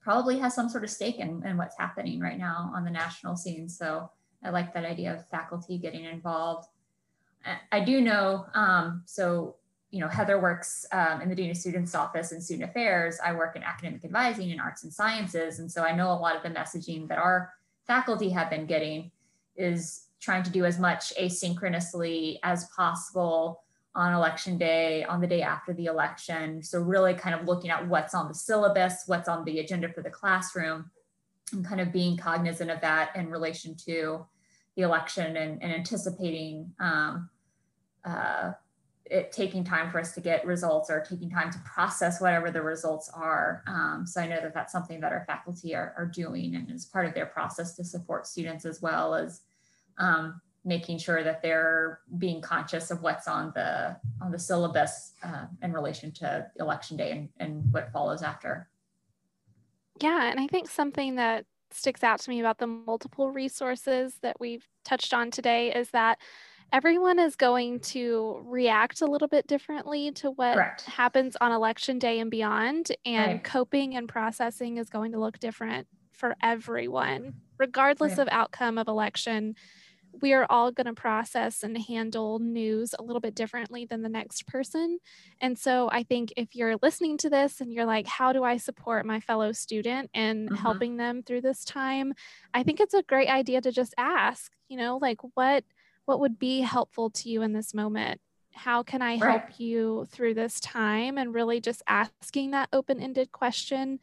probably 0.01 0.39
has 0.39 0.55
some 0.55 0.69
sort 0.69 0.85
of 0.85 0.91
stake 0.91 1.19
in, 1.19 1.45
in 1.47 1.57
what's 1.57 1.79
happening 1.79 2.21
right 2.21 2.39
now 2.39 2.73
on 2.75 2.85
the 2.85 2.91
national 2.91 3.37
scene. 3.37 3.69
So 3.69 4.11
I 4.43 4.51
like 4.51 4.73
that 4.75 4.85
idea 4.85 5.15
of 5.15 5.29
faculty 5.29 5.79
getting 5.79 6.05
involved. 6.05 6.69
I 7.73 7.81
do 7.81 8.01
know, 8.01 8.47
um, 8.55 9.03
so 9.07 9.57
you 9.91 9.99
know, 9.99 10.09
Heather 10.09 10.41
works 10.41 10.87
um, 10.93 11.21
in 11.21 11.29
the 11.29 11.35
Dean 11.35 11.51
of 11.51 11.57
Students 11.57 11.95
Office 11.95 12.31
in 12.33 12.41
Student 12.41 12.71
Affairs. 12.71 13.19
I 13.25 13.33
work 13.33 13.57
in 13.57 13.63
academic 13.63 14.05
advising 14.05 14.51
in 14.51 14.61
arts 14.61 14.85
and 14.85 14.93
sciences. 14.93 15.59
And 15.59 15.71
so 15.71 15.83
I 15.83 15.95
know 15.95 16.13
a 16.13 16.15
lot 16.15 16.37
of 16.37 16.43
the 16.43 16.49
messaging 16.49 17.09
that 17.09 17.19
our 17.19 17.53
faculty 17.87 18.31
have 18.31 18.51
been 18.51 18.67
getting 18.67 19.11
is 19.57 20.07
trying 20.21 20.45
to 20.45 20.51
do 20.51 20.65
as 20.65 20.79
much 20.79 21.13
asynchronously 21.17 22.39
as 22.45 22.67
possible 22.67 23.65
on 23.97 24.13
election 24.13 24.57
day, 24.57 25.03
on 25.05 25.21
the 25.21 25.27
day 25.27 25.43
after 25.43 25.73
the 25.73 25.87
election. 25.87 26.63
So, 26.63 26.81
really 26.81 27.15
kind 27.15 27.35
of 27.35 27.47
looking 27.47 27.71
at 27.71 27.89
what's 27.89 28.15
on 28.15 28.29
the 28.29 28.35
syllabus, 28.35 29.03
what's 29.07 29.29
on 29.29 29.45
the 29.45 29.59
agenda 29.59 29.89
for 29.89 30.03
the 30.03 30.11
classroom, 30.11 30.89
and 31.53 31.65
kind 31.65 31.81
of 31.81 31.93
being 31.93 32.17
cognizant 32.17 32.71
of 32.71 32.81
that 32.83 33.17
in 33.17 33.29
relation 33.29 33.75
to 33.87 34.25
the 34.81 34.87
election 34.87 35.37
and, 35.37 35.63
and 35.63 35.73
anticipating 35.73 36.73
um, 36.81 37.29
uh, 38.05 38.53
it 39.05 39.33
taking 39.33 39.65
time 39.65 39.91
for 39.91 40.01
us 40.01 40.13
to 40.15 40.21
get 40.21 40.47
results 40.47 40.89
or 40.89 41.01
taking 41.01 41.29
time 41.29 41.51
to 41.51 41.59
process 41.59 42.21
whatever 42.21 42.51
the 42.51 42.63
results 42.63 43.11
are. 43.13 43.63
Um, 43.67 44.07
so 44.07 44.21
I 44.21 44.27
know 44.27 44.41
that 44.41 44.55
that's 44.55 44.73
something 44.73 45.01
that 45.01 45.13
our 45.13 45.25
faculty 45.27 45.75
are, 45.75 45.93
are 45.99 46.07
doing 46.07 46.55
and 46.55 46.71
is 46.71 46.87
part 46.87 47.07
of 47.07 47.15
their 47.15 47.27
process 47.27 47.75
to 47.77 47.85
support 47.85 48.27
students 48.27 48.65
as 48.65 48.81
well 48.81 49.15
as 49.15 49.41
um, 49.99 50.41
making 50.65 50.99
sure 50.99 51.23
that 51.25 51.43
they're 51.43 52.01
being 52.19 52.41
conscious 52.41 52.91
of 52.91 53.03
what's 53.03 53.27
on 53.27 53.53
the 53.55 53.97
on 54.23 54.31
the 54.31 54.39
syllabus 54.39 55.13
uh, 55.25 55.47
in 55.63 55.73
relation 55.73 56.13
to 56.13 56.47
election 56.59 56.97
day 56.97 57.11
and, 57.11 57.29
and 57.39 57.73
what 57.73 57.93
follows 57.93 58.23
after. 58.23 58.69
Yeah, 60.01 60.31
and 60.31 60.41
I 60.41 60.47
think 60.47 60.71
something 60.71 61.17
that 61.17 61.45
sticks 61.73 62.03
out 62.03 62.21
to 62.21 62.31
me 62.31 62.41
about 62.41 62.59
the 62.59 62.67
multiple 62.67 63.31
resources 63.31 64.19
that 64.23 64.39
we've 64.41 64.67
touched 64.85 65.15
on 65.15 65.31
today 65.31 65.73
is 65.75 65.91
that 65.91 66.19
everyone 66.73 67.19
is 67.19 67.37
going 67.37 67.81
to 67.81 68.41
react 68.45 69.01
a 69.03 69.07
little 69.07 69.29
bit 69.29 69.47
differently 69.47 70.13
to 70.13 70.31
what 70.33 70.55
Correct. 70.55 70.83
happens 70.85 71.37
on 71.41 71.53
election 71.53 71.99
day 71.99 72.21
and 72.21 72.31
beyond 72.31 72.89
and 73.05 73.33
Right. 73.35 73.45
coping 73.45 73.97
and 73.97 74.09
processing 74.09 74.77
is 74.79 74.89
going 74.91 75.13
to 75.13 75.19
look 75.19 75.39
different 75.39 75.89
for 76.13 76.37
everyone 76.43 77.35
regardless 77.59 78.13
Right. 78.13 78.23
of 78.27 78.29
outcome 78.31 78.79
of 78.79 78.89
election 78.89 79.55
we 80.21 80.33
are 80.33 80.47
all 80.51 80.71
going 80.73 80.87
to 80.87 80.93
process 80.95 81.63
and 81.63 81.77
handle 81.79 82.39
news 82.41 82.95
a 82.99 83.03
little 83.03 83.21
bit 83.21 83.35
differently 83.35 83.85
than 83.87 84.03
the 84.03 84.09
next 84.09 84.47
person. 84.47 84.99
And 85.41 85.59
so 85.59 85.89
i 85.93 86.03
think 86.03 86.33
if 86.37 86.55
you're 86.55 86.77
listening 86.83 87.17
to 87.19 87.31
this 87.31 87.61
and 87.61 87.73
you're 87.73 87.87
like 87.87 88.07
how 88.07 88.33
do 88.33 88.43
i 88.45 88.57
support 88.57 89.07
my 89.07 89.21
fellow 89.21 89.53
student 89.53 90.11
in 90.15 90.49
Mhm. 90.49 90.57
helping 90.57 90.97
them 90.97 91.23
through 91.23 91.43
this 91.43 91.65
time? 91.65 92.13
I 92.55 92.63
think 92.63 92.81
it's 92.81 92.95
a 92.95 93.03
great 93.03 93.29
idea 93.29 93.61
to 93.61 93.73
just 93.73 93.95
ask 93.99 94.53
you 94.69 94.77
know 94.77 94.99
like 95.01 95.19
what 95.35 95.65
what 96.07 96.21
would 96.21 96.39
be 96.39 96.61
helpful 96.61 97.11
to 97.11 97.29
you 97.31 97.43
in 97.43 97.53
this 97.53 97.73
moment? 97.75 98.21
How 98.53 98.83
can 98.83 99.01
i 99.03 99.17
help 99.17 99.59
you 99.61 100.07
through 100.11 100.35
this 100.35 100.59
time? 100.61 101.19
And 101.19 101.33
really 101.35 101.61
just 101.61 101.83
asking 101.87 102.51
that 102.51 102.69
open-ended 102.73 103.31
question 103.33 104.01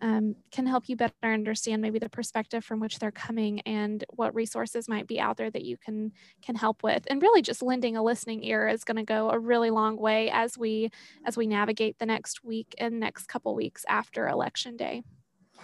um, 0.00 0.36
can 0.50 0.66
help 0.66 0.88
you 0.88 0.96
better 0.96 1.14
understand 1.22 1.82
maybe 1.82 1.98
the 1.98 2.08
perspective 2.08 2.64
from 2.64 2.80
which 2.80 2.98
they're 2.98 3.10
coming 3.10 3.60
and 3.60 4.04
what 4.10 4.34
resources 4.34 4.88
might 4.88 5.06
be 5.06 5.20
out 5.20 5.36
there 5.36 5.50
that 5.50 5.64
you 5.64 5.76
can 5.76 6.12
can 6.42 6.54
help 6.54 6.82
with 6.82 7.04
and 7.08 7.22
really 7.22 7.42
just 7.42 7.62
lending 7.62 7.96
a 7.96 8.02
listening 8.02 8.42
ear 8.44 8.68
is 8.68 8.84
going 8.84 8.96
to 8.96 9.02
go 9.02 9.30
a 9.30 9.38
really 9.38 9.70
long 9.70 9.96
way 9.96 10.30
as 10.30 10.56
we 10.56 10.90
as 11.24 11.36
we 11.36 11.46
navigate 11.46 11.98
the 11.98 12.06
next 12.06 12.44
week 12.44 12.74
and 12.78 13.00
next 13.00 13.26
couple 13.26 13.54
weeks 13.54 13.84
after 13.88 14.28
election 14.28 14.76
day 14.76 15.02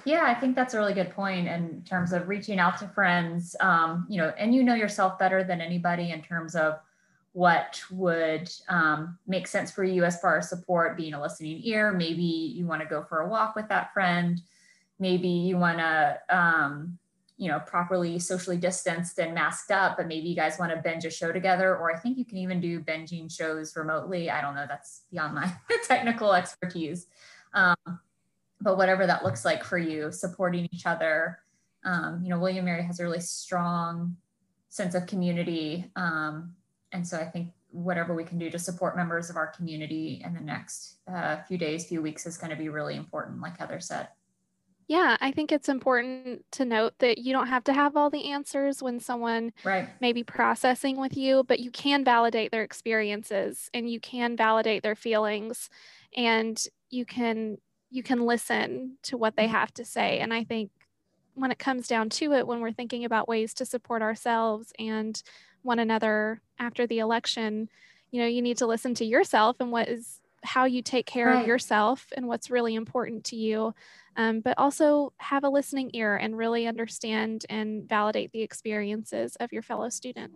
Yeah, 0.05 0.25
I 0.25 0.35
think 0.35 0.57
that's 0.57 0.75
a 0.75 0.79
really 0.79 0.93
good 0.93 1.11
point 1.11 1.47
in 1.47 1.83
terms 1.85 2.13
of 2.13 2.29
reaching 2.29 2.59
out 2.59 2.77
to 2.79 2.89
friends. 2.89 3.57
Um, 3.61 4.07
you 4.11 4.19
know, 4.19 4.35
and 4.37 4.55
you 4.55 4.63
know 4.63 4.75
yourself 4.75 5.19
better 5.19 5.45
than 5.45 5.61
anybody 5.61 6.11
in 6.11 6.21
terms 6.21 6.57
of 6.57 6.81
what 7.35 7.83
would 7.91 8.49
um, 8.69 9.19
make 9.27 9.49
sense 9.49 9.73
for 9.73 9.83
you 9.83 10.05
as 10.05 10.21
far 10.21 10.39
as 10.39 10.49
support, 10.49 10.97
being 10.97 11.15
a 11.15 11.21
listening 11.21 11.61
ear. 11.65 11.93
Maybe 11.93 12.23
you 12.23 12.65
want 12.65 12.81
to 12.81 12.89
go 12.89 13.03
for 13.03 13.23
a 13.23 13.29
walk 13.29 13.57
with 13.57 13.69
that 13.71 13.93
friend. 13.93 14.41
Maybe 15.01 15.29
you 15.29 15.59
want 15.59 15.79
to, 15.79 16.21
um, 16.31 16.97
you 17.37 17.51
know, 17.51 17.59
properly 17.59 18.21
socially 18.21 18.57
distanced 18.57 19.19
and 19.19 19.35
masked 19.35 19.73
up, 19.73 19.97
but 19.97 20.07
maybe 20.07 20.29
you 20.29 20.37
guys 20.37 20.61
want 20.61 20.71
to 20.73 20.81
binge 20.81 21.05
a 21.07 21.11
show 21.11 21.33
together. 21.33 21.77
Or 21.77 21.93
I 21.93 21.99
think 21.99 22.19
you 22.19 22.25
can 22.25 22.39
even 22.39 22.61
do 22.61 22.79
binging 22.81 23.29
shows 23.29 23.75
remotely. 23.75 24.31
I 24.31 24.41
don't 24.41 24.55
know. 24.55 24.67
That's 24.69 25.03
beyond 25.11 25.35
my 25.35 25.53
technical 25.89 26.35
expertise. 26.35 27.09
Um, 27.53 27.75
but 28.61 28.79
whatever 28.79 29.09
that 29.09 29.25
looks 29.25 29.45
like 29.45 29.65
for 29.65 29.77
you, 29.77 30.13
supporting 30.13 30.69
each 30.71 30.87
other. 30.87 31.41
Um, 31.85 32.21
you 32.23 32.31
know, 32.31 32.39
William 32.39 32.65
Mary 32.65 32.85
has 32.85 33.01
a 33.01 33.03
really 33.03 33.21
strong 33.21 34.17
sense 34.69 34.95
of 34.95 35.07
community. 35.07 35.91
Um, 35.97 36.55
and 36.95 37.07
so 37.07 37.19
I 37.19 37.25
think 37.25 37.53
whatever 37.71 38.15
we 38.15 38.25
can 38.25 38.39
do 38.39 38.49
to 38.51 38.59
support 38.59 38.97
members 38.97 39.29
of 39.31 39.37
our 39.37 39.49
community 39.49 40.23
in 40.25 40.33
the 40.33 40.41
next 40.41 40.99
uh, 41.13 41.43
few 41.43 41.59
days, 41.59 41.85
few 41.87 42.01
weeks 42.01 42.25
is 42.25 42.39
going 42.39 42.51
to 42.51 42.57
be 42.57 42.69
really 42.69 42.95
important, 42.97 43.41
like 43.43 43.59
Heather 43.59 43.81
said. 43.81 44.09
yeah 44.87 45.17
i 45.21 45.31
think 45.33 45.51
it's 45.51 45.69
important 45.69 46.45
to 46.53 46.65
note 46.65 46.93
that 46.99 47.17
you 47.19 47.33
don't 47.33 47.49
have 47.49 47.65
to 47.65 47.73
have 47.73 47.97
all 47.97 48.11
the 48.11 48.31
answers 48.31 48.83
when 48.83 49.01
someone 49.01 49.53
Right. 49.65 49.89
may 50.01 50.13
be 50.13 50.23
processing 50.23 50.97
with 51.01 51.17
you, 51.17 51.43
but 51.45 51.59
you 51.61 51.71
can 51.71 52.05
validate 52.05 52.51
their 52.53 52.63
experiences 52.63 53.71
and 53.75 53.91
you 53.91 53.99
can 53.99 54.37
validate 54.37 54.83
their 54.83 54.95
feelings 54.95 55.69
and 56.17 56.57
you 56.91 57.05
can 57.05 57.59
you 57.91 58.03
can 58.03 58.21
listen 58.27 58.99
to 59.03 59.17
what 59.17 59.37
they 59.37 59.47
have 59.49 59.73
to 59.75 59.85
say. 59.85 60.19
And 60.19 60.35
I 60.35 60.45
think 60.45 60.71
when 61.35 61.51
it 61.51 61.59
comes 61.59 61.89
down 61.89 62.11
to 62.11 62.33
it, 62.33 62.47
when 62.47 62.61
we're 62.61 62.73
thinking 62.73 63.05
about 63.05 63.29
ways 63.29 63.55
to 63.55 63.65
support 63.65 64.03
ourselves 64.03 64.73
and 64.79 65.21
one 65.65 65.79
another 65.79 66.41
after 66.59 66.87
the 66.87 67.01
election, 67.01 67.69
you 68.11 68.21
know, 68.21 68.27
you 68.29 68.43
need 68.43 68.59
to 68.59 68.67
listen 68.67 68.95
to 68.95 69.05
yourself 69.05 69.57
and 69.61 69.73
what 69.73 69.89
is 69.89 70.21
how 70.45 70.67
you 70.67 70.83
take 70.83 71.07
care 71.07 71.29
Right. 71.29 71.41
of 71.41 71.47
yourself 71.47 72.07
and 72.17 72.29
what's 72.29 72.51
really 72.51 72.75
important 72.75 73.25
to 73.25 73.37
you 73.37 73.75
um, 74.17 74.41
but 74.41 74.57
also 74.59 75.13
have 75.17 75.43
a 75.43 75.49
listening 75.49 75.91
ear 75.95 76.15
and 76.17 76.37
really 76.39 76.67
understand 76.69 77.45
and 77.51 77.89
validate 77.89 78.31
the 78.33 78.43
experiences 78.43 79.37
of 79.41 79.53
your 79.53 79.63
fellow 79.63 79.89
student. 79.89 80.33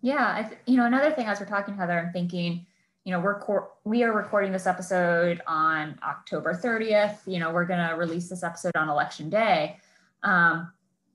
Yeah, 0.00 0.34
I 0.36 0.42
th- 0.42 0.58
you 0.66 0.76
know, 0.76 0.86
another 0.86 1.12
thing 1.12 1.26
as 1.26 1.38
we're 1.38 1.46
talking, 1.46 1.76
Heather, 1.76 1.96
I'm 2.00 2.12
thinking, 2.12 2.66
you 3.04 3.12
know, 3.12 3.20
we're 3.20 3.38
cor- 3.38 3.70
we 3.84 4.02
are 4.02 4.12
recording 4.12 4.50
this 4.50 4.66
episode 4.66 5.40
on 5.46 5.98
October 6.02 6.52
30th. 6.52 7.18
You 7.26 7.38
know, 7.38 7.52
we're 7.52 7.64
going 7.66 7.86
to 7.88 7.94
release 7.94 8.28
this 8.28 8.42
episode 8.42 8.74
on 8.74 8.88
election 8.88 9.30
day. 9.30 9.78
Um, 10.24 10.72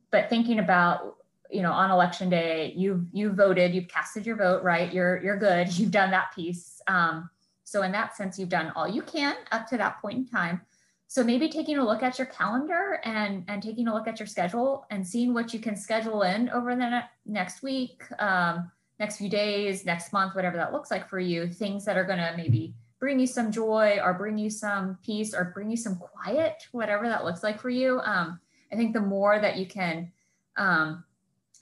but 0.09 0.29
thinking 0.29 0.59
about, 0.59 1.16
you 1.51 1.61
know, 1.61 1.71
on 1.71 1.91
election 1.91 2.29
day, 2.29 2.73
you've 2.75 3.05
you 3.11 3.31
voted, 3.31 3.73
you've 3.73 3.87
casted 3.87 4.25
your 4.25 4.35
vote, 4.35 4.63
right? 4.63 4.91
You're 4.93 5.21
you're 5.23 5.37
good. 5.37 5.71
You've 5.77 5.91
done 5.91 6.11
that 6.11 6.33
piece. 6.35 6.81
Um, 6.87 7.29
so 7.63 7.83
in 7.83 7.91
that 7.91 8.15
sense, 8.15 8.39
you've 8.39 8.49
done 8.49 8.71
all 8.75 8.87
you 8.87 9.01
can 9.01 9.35
up 9.51 9.67
to 9.67 9.77
that 9.77 10.01
point 10.01 10.17
in 10.17 10.25
time. 10.25 10.61
So 11.07 11.23
maybe 11.23 11.49
taking 11.49 11.77
a 11.77 11.85
look 11.85 12.03
at 12.03 12.17
your 12.17 12.27
calendar 12.27 12.99
and 13.03 13.43
and 13.47 13.61
taking 13.61 13.87
a 13.87 13.93
look 13.93 14.07
at 14.07 14.19
your 14.19 14.27
schedule 14.27 14.85
and 14.89 15.05
seeing 15.05 15.33
what 15.33 15.53
you 15.53 15.59
can 15.59 15.75
schedule 15.75 16.23
in 16.23 16.49
over 16.49 16.75
the 16.75 16.89
ne- 16.89 17.09
next 17.25 17.63
week. 17.63 18.03
Um, 18.19 18.71
next 18.99 19.17
few 19.17 19.29
days, 19.29 19.85
next 19.85 20.11
month, 20.11 20.35
whatever 20.35 20.57
that 20.57 20.73
looks 20.73 20.91
like 20.91 21.07
for 21.07 21.19
you, 21.19 21.47
things 21.47 21.85
that 21.85 21.97
are 21.97 22.03
going 22.03 22.17
to 22.17 22.33
maybe 22.35 22.73
bring 22.99 23.19
you 23.19 23.27
some 23.27 23.51
joy 23.51 23.99
or 24.03 24.13
bring 24.13 24.37
you 24.37 24.49
some 24.49 24.97
peace 25.03 25.33
or 25.33 25.51
bring 25.53 25.69
you 25.69 25.77
some 25.77 25.97
quiet, 25.97 26.67
whatever 26.71 27.07
that 27.07 27.23
looks 27.23 27.43
like 27.43 27.59
for 27.59 27.69
you. 27.69 27.99
Um, 27.99 28.39
I 28.71 28.75
think 28.75 28.93
the 28.93 29.01
more 29.01 29.39
that 29.39 29.57
you 29.57 29.67
can 29.67 30.11
um, 30.57 31.03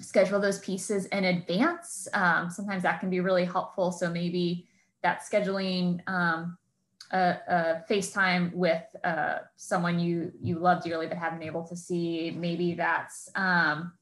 schedule 0.01 0.39
those 0.39 0.59
pieces 0.59 1.05
in 1.07 1.25
advance, 1.25 2.07
um, 2.13 2.49
sometimes 2.49 2.83
that 2.83 2.99
can 2.99 3.09
be 3.09 3.19
really 3.19 3.45
helpful. 3.45 3.91
So 3.91 4.09
maybe 4.09 4.67
that 5.03 5.21
scheduling 5.21 6.01
um, 6.09 6.57
a, 7.11 7.37
a 7.47 7.83
FaceTime 7.89 8.53
with 8.53 8.83
uh, 9.03 9.39
someone 9.55 9.99
you 9.99 10.31
you 10.41 10.59
love 10.59 10.83
dearly 10.83 11.07
but 11.07 11.17
haven't 11.17 11.39
been 11.39 11.47
able 11.47 11.63
to 11.67 11.75
see. 11.75 12.31
Maybe 12.31 12.73
that's 12.73 13.29
um, 13.35 13.93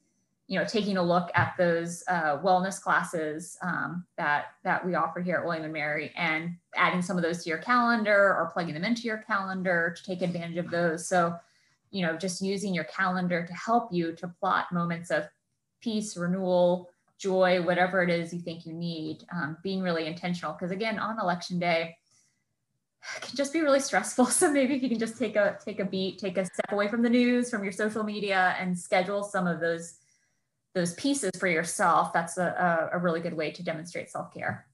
you 0.48 0.58
know 0.58 0.66
taking 0.66 0.98
a 0.98 1.04
look 1.04 1.30
at 1.36 1.54
those 1.58 2.04
uh, 2.08 2.40
wellness 2.40 2.82
classes 2.82 3.58
um, 3.62 4.06
that 4.18 4.46
that 4.64 4.86
we 4.86 4.96
offer 4.96 5.22
here 5.22 5.38
at 5.38 5.46
William 5.46 5.66
and 5.66 5.74
Mary 5.74 6.12
and 6.16 6.56
adding 6.76 7.02
some 7.02 7.18
of 7.18 7.24
those 7.24 7.44
to 7.44 7.50
your 7.50 7.60
calendar 7.60 8.36
or 8.36 8.50
plugging 8.54 8.74
them 8.74 8.84
into 8.84 9.04
your 9.04 9.18
calendar 9.18 9.94
to 9.96 10.04
take 10.04 10.22
advantage 10.22 10.58
of 10.58 10.72
those. 10.72 11.08
So 11.08 11.36
you 11.92 12.04
know 12.06 12.18
just 12.18 12.42
using 12.42 12.74
your 12.74 12.86
calendar 12.86 13.46
to 13.46 13.54
help 13.54 13.92
you 13.92 14.14
to 14.14 14.28
plot 14.28 14.72
moments 14.72 15.12
of 15.12 15.28
peace, 15.84 16.16
renewal, 16.18 16.90
joy, 17.20 17.62
whatever 17.62 18.02
it 18.02 18.10
is 18.10 18.34
you 18.34 18.40
think 18.42 18.66
you 18.66 18.74
need. 18.74 19.24
Um, 19.32 19.58
being 19.64 19.82
really 19.82 20.06
intentional 20.08 20.54
because 20.54 20.72
again 20.72 20.98
on 21.00 21.20
election 21.20 21.60
day 21.60 21.98
it 23.18 23.22
can 23.22 23.36
just 23.36 23.52
be 23.54 23.62
really 23.62 23.80
stressful. 23.80 24.26
So 24.32 24.52
maybe 24.52 24.76
if 24.76 24.82
you 24.84 24.90
can 24.90 25.00
just 25.00 25.18
take 25.18 25.36
a 25.36 25.58
take 25.64 25.80
a 25.80 25.86
beat, 25.86 26.20
take 26.20 26.38
a 26.38 26.46
step 26.46 26.72
away 26.72 26.88
from 26.88 27.02
the 27.02 27.10
news, 27.10 27.50
from 27.50 27.64
your 27.64 27.74
social 27.74 28.04
media, 28.04 28.56
and 28.60 28.78
schedule 28.78 29.24
some 29.24 29.48
of 29.48 29.60
those 29.60 29.96
those 30.74 30.94
pieces 30.96 31.32
for 31.38 31.48
yourself. 31.48 32.14
That's 32.14 32.38
a, 32.38 32.90
a, 32.94 32.98
a 32.98 33.00
really 33.00 33.20
good 33.20 33.34
way 33.34 33.52
to 33.52 33.64
demonstrate 33.64 34.10
self 34.10 34.34
care. 34.34 34.66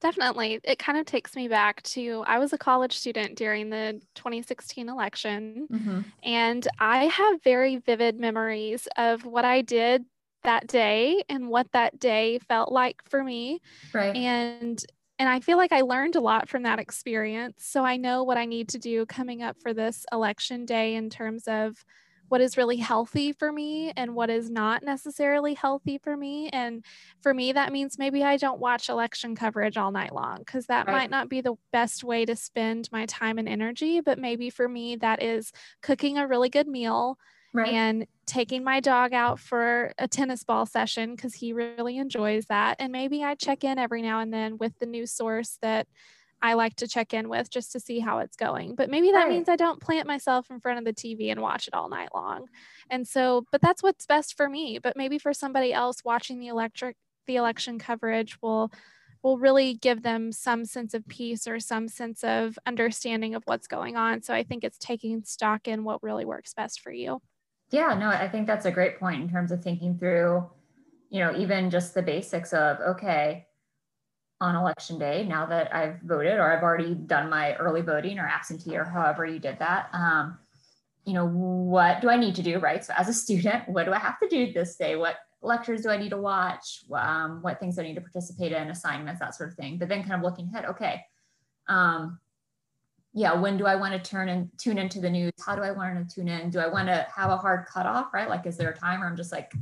Definitely. 0.00 0.60
It 0.62 0.78
kind 0.78 0.96
of 0.96 1.06
takes 1.06 1.34
me 1.34 1.48
back 1.48 1.82
to 1.94 2.22
I 2.26 2.38
was 2.38 2.52
a 2.52 2.58
college 2.58 2.96
student 2.96 3.36
during 3.36 3.68
the 3.70 4.00
2016 4.14 4.88
election, 4.88 5.68
Mm-hmm. 5.72 6.00
and 6.22 6.68
I 6.78 7.06
have 7.06 7.42
very 7.42 7.76
vivid 7.76 8.18
memories 8.18 8.88
of 8.96 9.24
what 9.24 9.44
I 9.44 9.62
did 9.62 10.04
that 10.44 10.66
day 10.66 11.22
and 11.28 11.48
what 11.48 11.70
that 11.72 11.98
day 11.98 12.38
felt 12.38 12.72
like 12.72 13.02
for 13.08 13.22
me. 13.22 13.60
Right. 13.92 14.14
And 14.14 14.82
and 15.18 15.28
I 15.28 15.40
feel 15.40 15.56
like 15.56 15.72
I 15.72 15.80
learned 15.80 16.14
a 16.14 16.20
lot 16.20 16.48
from 16.48 16.62
that 16.62 16.78
experience. 16.78 17.64
So 17.66 17.84
I 17.84 17.96
know 17.96 18.22
what 18.22 18.38
I 18.38 18.44
need 18.44 18.68
to 18.70 18.78
do 18.78 19.04
coming 19.04 19.42
up 19.42 19.56
for 19.60 19.74
this 19.74 20.06
election 20.12 20.64
day 20.64 20.94
in 20.94 21.10
terms 21.10 21.48
of 21.48 21.84
what 22.28 22.40
is 22.40 22.56
really 22.56 22.76
healthy 22.76 23.32
for 23.32 23.50
me 23.50 23.90
and 23.96 24.14
what 24.14 24.30
is 24.30 24.50
not 24.50 24.82
necessarily 24.82 25.54
healthy 25.54 25.98
for 25.98 26.16
me. 26.16 26.48
And 26.50 26.84
for 27.22 27.32
me, 27.32 27.52
that 27.52 27.72
means 27.72 27.98
maybe 27.98 28.22
I 28.22 28.36
don't 28.36 28.60
watch 28.60 28.88
election 28.88 29.34
coverage 29.34 29.76
all 29.76 29.90
night 29.90 30.14
long 30.14 30.38
because 30.38 30.66
that 30.66 30.86
right. 30.86 30.92
might 30.92 31.10
not 31.10 31.28
be 31.28 31.40
the 31.40 31.54
best 31.72 32.04
way 32.04 32.24
to 32.26 32.36
spend 32.36 32.88
my 32.92 33.06
time 33.06 33.38
and 33.38 33.48
energy. 33.48 34.00
But 34.00 34.18
maybe 34.18 34.50
for 34.50 34.68
me, 34.68 34.96
that 34.96 35.22
is 35.22 35.52
cooking 35.82 36.18
a 36.18 36.26
really 36.28 36.50
good 36.50 36.68
meal. 36.68 37.18
Right. 37.58 37.72
And 37.72 38.06
taking 38.26 38.62
my 38.62 38.80
dog 38.80 39.12
out 39.12 39.40
for 39.40 39.92
a 39.98 40.06
tennis 40.06 40.44
ball 40.44 40.66
session 40.66 41.14
because 41.14 41.34
he 41.34 41.52
really 41.52 41.96
enjoys 41.98 42.46
that. 42.46 42.76
And 42.78 42.92
maybe 42.92 43.24
I 43.24 43.34
check 43.34 43.64
in 43.64 43.78
every 43.78 44.02
now 44.02 44.20
and 44.20 44.32
then 44.32 44.58
with 44.58 44.78
the 44.78 44.86
news 44.86 45.12
source 45.12 45.58
that 45.62 45.86
I 46.40 46.54
like 46.54 46.76
to 46.76 46.86
check 46.86 47.14
in 47.14 47.28
with 47.28 47.50
just 47.50 47.72
to 47.72 47.80
see 47.80 47.98
how 47.98 48.18
it's 48.18 48.36
going. 48.36 48.74
But 48.76 48.90
maybe 48.90 49.10
that 49.10 49.24
right. 49.24 49.30
means 49.30 49.48
I 49.48 49.56
don't 49.56 49.80
plant 49.80 50.06
myself 50.06 50.50
in 50.50 50.60
front 50.60 50.78
of 50.78 50.84
the 50.84 50.92
TV 50.92 51.30
and 51.32 51.40
watch 51.40 51.66
it 51.66 51.74
all 51.74 51.88
night 51.88 52.10
long. 52.14 52.46
And 52.90 53.08
so, 53.08 53.44
but 53.50 53.60
that's 53.60 53.82
what's 53.82 54.06
best 54.06 54.36
for 54.36 54.48
me. 54.48 54.78
But 54.78 54.96
maybe 54.96 55.18
for 55.18 55.32
somebody 55.32 55.72
else 55.72 56.04
watching 56.04 56.38
the 56.38 56.48
electric 56.48 56.96
the 57.26 57.36
election 57.36 57.78
coverage 57.78 58.38
will 58.42 58.72
will 59.22 59.38
really 59.38 59.74
give 59.74 60.02
them 60.02 60.30
some 60.30 60.64
sense 60.64 60.94
of 60.94 61.06
peace 61.08 61.46
or 61.46 61.58
some 61.58 61.88
sense 61.88 62.22
of 62.22 62.58
understanding 62.66 63.34
of 63.34 63.42
what's 63.46 63.66
going 63.66 63.96
on. 63.96 64.22
So 64.22 64.32
I 64.32 64.44
think 64.44 64.62
it's 64.62 64.78
taking 64.78 65.24
stock 65.24 65.66
in 65.66 65.82
what 65.84 66.02
really 66.02 66.24
works 66.24 66.54
best 66.54 66.80
for 66.80 66.92
you. 66.92 67.20
Yeah, 67.70 67.94
no, 67.94 68.08
I 68.08 68.28
think 68.28 68.46
that's 68.46 68.66
a 68.66 68.70
great 68.70 68.98
point 68.98 69.22
in 69.22 69.28
terms 69.28 69.52
of 69.52 69.62
thinking 69.62 69.98
through, 69.98 70.48
you 71.10 71.20
know, 71.20 71.36
even 71.36 71.70
just 71.70 71.94
the 71.94 72.02
basics 72.02 72.52
of 72.52 72.78
okay, 72.80 73.46
on 74.40 74.54
election 74.54 74.98
day 74.98 75.26
now 75.28 75.46
that 75.46 75.74
I've 75.74 76.00
voted 76.02 76.38
or 76.38 76.52
I've 76.52 76.62
already 76.62 76.94
done 76.94 77.28
my 77.28 77.56
early 77.56 77.82
voting 77.82 78.18
or 78.18 78.26
absentee 78.26 78.76
or 78.76 78.84
however 78.84 79.26
you 79.26 79.38
did 79.38 79.58
that. 79.58 79.88
Um, 79.92 80.38
you 81.04 81.12
know, 81.14 81.26
what 81.26 82.00
do 82.00 82.10
I 82.10 82.16
need 82.16 82.34
to 82.36 82.42
do, 82.42 82.58
right? 82.58 82.84
So 82.84 82.92
as 82.96 83.08
a 83.08 83.14
student, 83.14 83.68
what 83.68 83.84
do 83.84 83.92
I 83.92 83.98
have 83.98 84.18
to 84.20 84.28
do 84.28 84.52
this 84.52 84.76
day? 84.76 84.96
What 84.96 85.16
lectures 85.42 85.82
do 85.82 85.90
I 85.90 85.96
need 85.96 86.10
to 86.10 86.18
watch? 86.18 86.84
Um, 86.92 87.42
what 87.42 87.58
things 87.58 87.76
do 87.76 87.82
I 87.82 87.84
need 87.84 87.94
to 87.94 88.00
participate 88.00 88.52
in, 88.52 88.70
assignments, 88.70 89.20
that 89.20 89.34
sort 89.34 89.50
of 89.50 89.56
thing. 89.56 89.78
But 89.78 89.88
then 89.88 90.02
kind 90.02 90.14
of 90.14 90.22
looking 90.22 90.48
ahead, 90.48 90.66
okay, 90.66 91.02
um, 91.68 92.18
yeah, 93.12 93.32
when 93.32 93.56
do 93.56 93.66
I 93.66 93.74
want 93.74 93.92
to 93.92 94.10
turn 94.10 94.28
and 94.28 94.50
tune 94.58 94.78
into 94.78 95.00
the 95.00 95.10
news? 95.10 95.32
How 95.44 95.56
do 95.56 95.62
I 95.62 95.70
want 95.70 96.08
to 96.08 96.14
tune 96.14 96.28
in? 96.28 96.50
Do 96.50 96.60
I 96.60 96.68
want 96.68 96.88
to 96.88 97.06
have 97.14 97.30
a 97.30 97.36
hard 97.36 97.66
cutoff, 97.66 98.12
right? 98.12 98.28
Like, 98.28 98.46
is 98.46 98.56
there 98.56 98.70
a 98.70 98.76
time 98.76 99.00
where 99.00 99.08
I'm 99.08 99.16
just 99.16 99.32
like, 99.32 99.52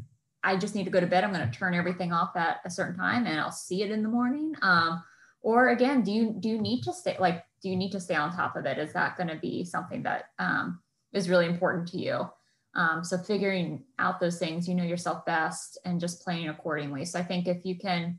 I 0.43 0.57
just 0.57 0.75
need 0.75 0.85
to 0.85 0.91
go 0.91 1.01
to 1.01 1.07
bed. 1.07 1.25
I'm 1.25 1.33
going 1.33 1.49
to 1.49 1.59
turn 1.59 1.75
everything 1.75 2.13
off 2.13 2.37
at 2.37 2.61
a 2.65 2.71
certain 2.71 2.97
time 2.97 3.27
and 3.27 3.41
I'll 3.41 3.51
see 3.51 3.83
it 3.83 3.91
in 3.91 4.03
the 4.03 4.09
morning. 4.09 4.55
Um, 4.63 5.03
or 5.43 5.71
again, 5.71 6.03
do 6.03 6.13
you 6.13 6.35
do 6.39 6.49
you 6.49 6.61
need 6.61 6.83
to 6.83 6.93
stay 6.93 7.17
like 7.19 7.45
do 7.63 7.69
you 7.69 7.77
need 7.77 7.93
to 7.93 8.01
stay 8.01 8.15
on 8.15 8.35
top 8.35 8.57
of 8.57 8.65
it? 8.67 8.79
Is 8.79 8.93
that 8.93 9.17
going 9.17 9.29
to 9.29 9.37
be 9.37 9.65
something 9.65 10.03
that 10.05 10.27
um, 10.39 10.81
is 11.13 11.29
really 11.29 11.47
important 11.47 11.89
to 11.89 11.99
you? 11.99 12.29
Um, 12.75 13.03
so 13.03 13.17
figuring 13.17 13.83
out 13.99 14.21
those 14.21 14.39
things, 14.39 14.69
you 14.69 14.75
know 14.75 14.85
yourself 14.85 15.25
best, 15.25 15.79
and 15.85 16.01
just 16.01 16.23
playing 16.23 16.49
accordingly. 16.49 17.05
So 17.05 17.19
I 17.19 17.23
think 17.23 17.49
if 17.49 17.65
you 17.65 17.77
can, 17.77 18.19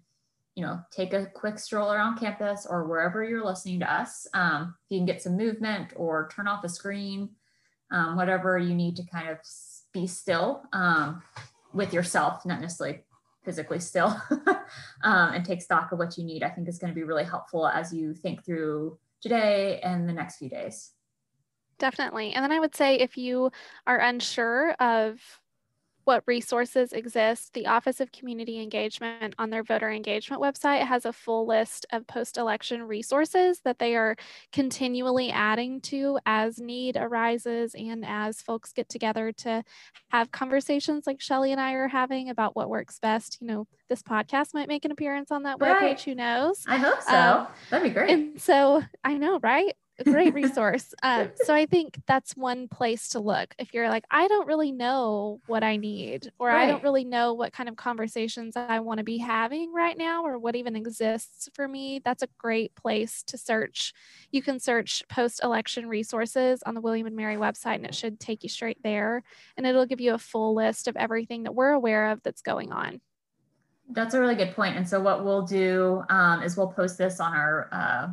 you 0.58 0.66
know, 0.66 0.82
take 0.92 1.14
a 1.14 1.28
quick 1.28 1.60
stroll 1.60 1.94
around 1.94 2.18
campus 2.18 2.66
or 2.68 2.88
wherever 2.88 3.24
you're 3.24 3.46
listening 3.46 3.80
to 3.80 3.94
us, 3.94 4.26
um, 4.34 4.74
if 4.84 4.92
you 4.92 4.98
can 4.98 5.06
get 5.06 5.22
some 5.22 5.38
movement 5.38 5.94
or 5.96 6.28
turn 6.36 6.48
off 6.48 6.64
a 6.64 6.70
screen, 6.70 7.30
um, 7.92 8.16
whatever 8.16 8.58
you 8.58 8.74
need 8.74 8.96
to 8.96 9.04
kind 9.06 9.30
of 9.30 9.38
be 9.94 10.08
still. 10.08 10.64
Um, 10.74 11.22
with 11.74 11.94
yourself, 11.94 12.46
not 12.46 12.60
necessarily 12.60 13.04
physically 13.46 13.80
still, 13.80 14.20
um, 15.04 15.34
and 15.34 15.46
take 15.46 15.62
stock 15.62 15.92
of 15.92 16.00
what 16.00 16.18
you 16.18 16.24
need, 16.24 16.44
I 16.44 16.50
think 16.50 16.68
is 16.68 16.80
going 16.80 16.92
to 16.92 16.96
be 16.96 17.04
really 17.04 17.24
helpful 17.24 17.68
as 17.68 17.94
you 17.94 18.16
think 18.16 18.44
through 18.44 18.98
today 19.22 19.80
and 19.82 20.10
the 20.10 20.14
next 20.14 20.38
few 20.38 20.50
days. 20.50 20.92
Definitely. 21.80 22.34
And 22.34 22.44
then 22.44 22.52
I 22.52 22.60
would 22.60 22.76
say 22.76 22.96
if 22.96 23.16
you 23.16 23.52
are 23.86 24.00
unsure 24.00 24.72
of 24.80 25.22
what 26.08 26.24
resources 26.26 26.94
exist. 26.94 27.54
The 27.54 27.68
Office 27.68 28.00
of 28.00 28.14
Community 28.14 28.62
Engagement 28.62 29.36
on 29.38 29.50
their 29.50 29.62
voter 29.62 29.92
engagement 29.92 30.42
website 30.42 30.86
has 30.86 31.06
a 31.06 31.12
full 31.12 31.46
list 31.46 31.86
of 31.92 32.08
post 32.08 32.38
election 32.38 32.84
resources 32.84 33.60
that 33.66 33.78
they 33.78 33.96
are 33.98 34.16
continually 34.54 35.30
adding 35.32 35.82
to 35.82 36.18
as 36.26 36.60
need 36.60 36.96
arises 36.96 37.76
and 37.76 38.06
as 38.08 38.42
folks 38.42 38.72
get 38.72 38.88
together 38.88 39.34
to 39.34 39.62
have 40.10 40.32
conversations 40.32 41.06
like 41.06 41.20
Shelly 41.20 41.52
and 41.52 41.60
I 41.60 41.74
are 41.74 41.90
having 41.90 42.30
about 42.30 42.56
what 42.56 42.70
works 42.70 43.00
best. 43.00 43.38
You 43.42 43.48
know, 43.48 43.68
this 43.90 44.02
podcast 44.02 44.54
might 44.54 44.70
make 44.70 44.86
an 44.86 44.92
appearance 44.92 45.30
on 45.30 45.44
that 45.44 45.60
webpage, 45.60 45.82
right. 45.82 46.02
who 46.02 46.16
knows? 46.16 46.64
I 46.68 46.78
hope 46.78 47.02
so. 47.02 47.16
Um, 47.16 47.48
That'd 47.70 47.84
be 47.84 47.94
great. 47.94 48.10
And 48.10 48.42
so 48.42 48.82
I 49.04 49.16
know, 49.16 49.40
right? 49.44 49.76
Great 50.04 50.34
resource. 50.34 50.94
Um, 51.04 51.32
so 51.36 51.54
I 51.54 51.66
think 51.66 52.00
that's 52.06 52.36
one 52.36 52.68
place 52.68 53.10
to 53.10 53.20
look. 53.20 53.54
If 53.58 53.74
you're 53.74 53.90
like, 53.90 54.06
I 54.12 54.28
don't 54.28 54.48
really 54.48 54.72
know 54.72 55.42
what 55.48 55.64
I 55.64 55.78
need, 55.78 56.32
or 56.40 56.48
right. 56.48 56.64
I 56.64 56.72
don't 56.72 56.84
really 56.84 57.04
know 57.04 57.34
what 57.34 57.54
kind 57.54 57.70
of 57.70 57.76
conversations 57.76 58.56
I 58.56 58.80
want 58.80 59.00
to 59.00 59.04
be 59.04 59.18
having 59.18 59.74
right 59.74 59.98
now, 59.98 60.24
or 60.24 60.38
what 60.38 60.56
even 60.56 60.76
exists 60.76 61.50
for 61.54 61.68
me, 61.68 62.02
that's 62.04 62.24
a 62.24 62.28
great 62.38 62.76
place 62.76 63.24
to 63.24 63.38
search. 63.38 63.94
You 64.32 64.42
can 64.42 64.60
search 64.60 65.04
post 65.10 65.44
election 65.44 65.88
resources 65.88 66.62
on 66.66 66.74
the 66.74 66.82
William 66.82 67.08
and 67.08 67.16
Mary 67.16 67.38
website, 67.38 67.76
and 67.76 67.86
it 67.86 67.96
should 67.96 68.20
take 68.20 68.44
you 68.44 68.50
straight 68.50 68.82
there. 68.84 69.24
And 69.56 69.66
it'll 69.66 69.86
give 69.86 70.02
you 70.02 70.14
a 70.14 70.20
full 70.20 70.56
list 70.56 70.88
of 70.88 70.96
everything 70.96 71.44
that 71.44 71.56
we're 71.56 71.72
aware 71.72 72.12
of 72.12 72.22
that's 72.24 72.42
going 72.42 72.72
on. 72.72 73.02
That's 73.90 74.14
a 74.14 74.20
really 74.20 74.36
good 74.36 74.54
point. 74.54 74.76
And 74.76 74.88
so, 74.88 75.00
what 75.00 75.24
we'll 75.24 75.44
do 75.44 76.04
um, 76.10 76.44
is 76.44 76.58
we'll 76.58 76.68
post 76.68 76.98
this 76.98 77.20
on 77.20 77.34
our 77.34 77.70
uh, 77.72 78.08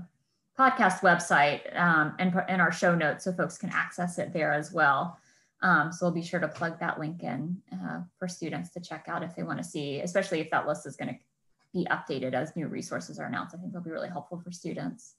podcast 0.59 1.01
website 1.01 1.61
um, 1.79 2.15
and 2.19 2.33
in 2.49 2.61
our 2.61 2.73
show 2.73 2.95
notes 2.95 3.25
so 3.25 3.33
folks 3.33 3.59
can 3.59 3.71
access 3.71 4.19
it 4.19 4.33
there 4.33 4.53
as 4.53 4.73
well. 4.73 5.19
Um, 5.63 5.93
so 5.93 6.07
we'll 6.07 6.13
be 6.13 6.23
sure 6.23 6.41
to 6.41 6.49
plug 6.49 6.79
that 6.81 7.01
link 7.01 7.23
in 7.23 7.57
uh, 7.73 8.01
for 8.19 8.29
students 8.29 8.71
to 8.71 8.81
check 8.81 9.07
out 9.09 9.23
if 9.23 9.35
they 9.35 9.43
want 9.43 9.59
to 9.59 9.65
see, 9.65 10.01
especially 10.01 10.41
if 10.41 10.51
that 10.51 10.67
list 10.67 10.87
is 10.87 10.97
going 10.97 11.09
to 11.09 11.19
be 11.73 11.87
updated 11.91 12.35
as 12.35 12.55
new 12.55 12.69
resources 12.69 13.19
are 13.19 13.27
announced. 13.27 13.55
I 13.55 13.59
think 13.59 13.73
that'll 13.73 13.85
be 13.85 13.91
really 13.91 14.11
helpful 14.11 14.39
for 14.39 14.53
students. 14.53 15.15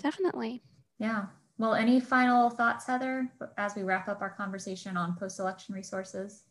Definitely. 0.00 0.62
Yeah. 0.98 1.26
Well, 1.58 1.74
any 1.74 2.00
final 2.00 2.50
thoughts, 2.50 2.86
Heather, 2.86 3.28
as 3.58 3.74
we 3.74 3.82
wrap 3.82 4.08
up 4.08 4.20
our 4.20 4.30
conversation 4.30 4.96
on 4.96 5.16
post-election 5.16 5.74
resources? 5.74 6.44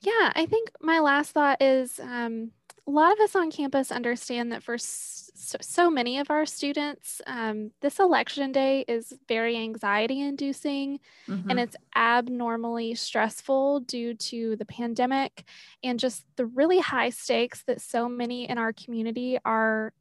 Yeah, 0.00 0.32
I 0.34 0.46
think 0.46 0.72
my 0.80 0.98
last 0.98 1.30
thought 1.30 1.62
is 1.62 2.00
um, 2.00 2.50
a 2.86 2.90
lot 2.90 3.12
of 3.12 3.20
us 3.20 3.36
on 3.36 3.50
campus 3.50 3.92
understand 3.92 4.50
that 4.50 4.62
for 4.62 4.76
so, 4.76 5.58
so 5.60 5.90
many 5.90 6.18
of 6.18 6.30
our 6.30 6.44
students, 6.44 7.22
um, 7.26 7.70
this 7.80 8.00
election 8.00 8.50
day 8.50 8.84
is 8.88 9.12
very 9.28 9.56
anxiety 9.56 10.20
inducing 10.20 10.98
mm-hmm. 11.28 11.48
and 11.48 11.60
it's 11.60 11.76
abnormally 11.94 12.94
stressful 12.94 13.80
due 13.80 14.14
to 14.14 14.56
the 14.56 14.64
pandemic 14.64 15.44
and 15.84 16.00
just 16.00 16.24
the 16.36 16.46
really 16.46 16.80
high 16.80 17.10
stakes 17.10 17.62
that 17.64 17.80
so 17.80 18.08
many 18.08 18.48
in 18.48 18.58
our 18.58 18.72
community 18.72 19.38
are 19.44 19.92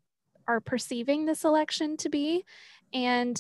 are 0.48 0.60
perceiving 0.60 1.26
this 1.26 1.44
election 1.44 1.96
to 1.98 2.10
be. 2.10 2.44
And 2.94 3.40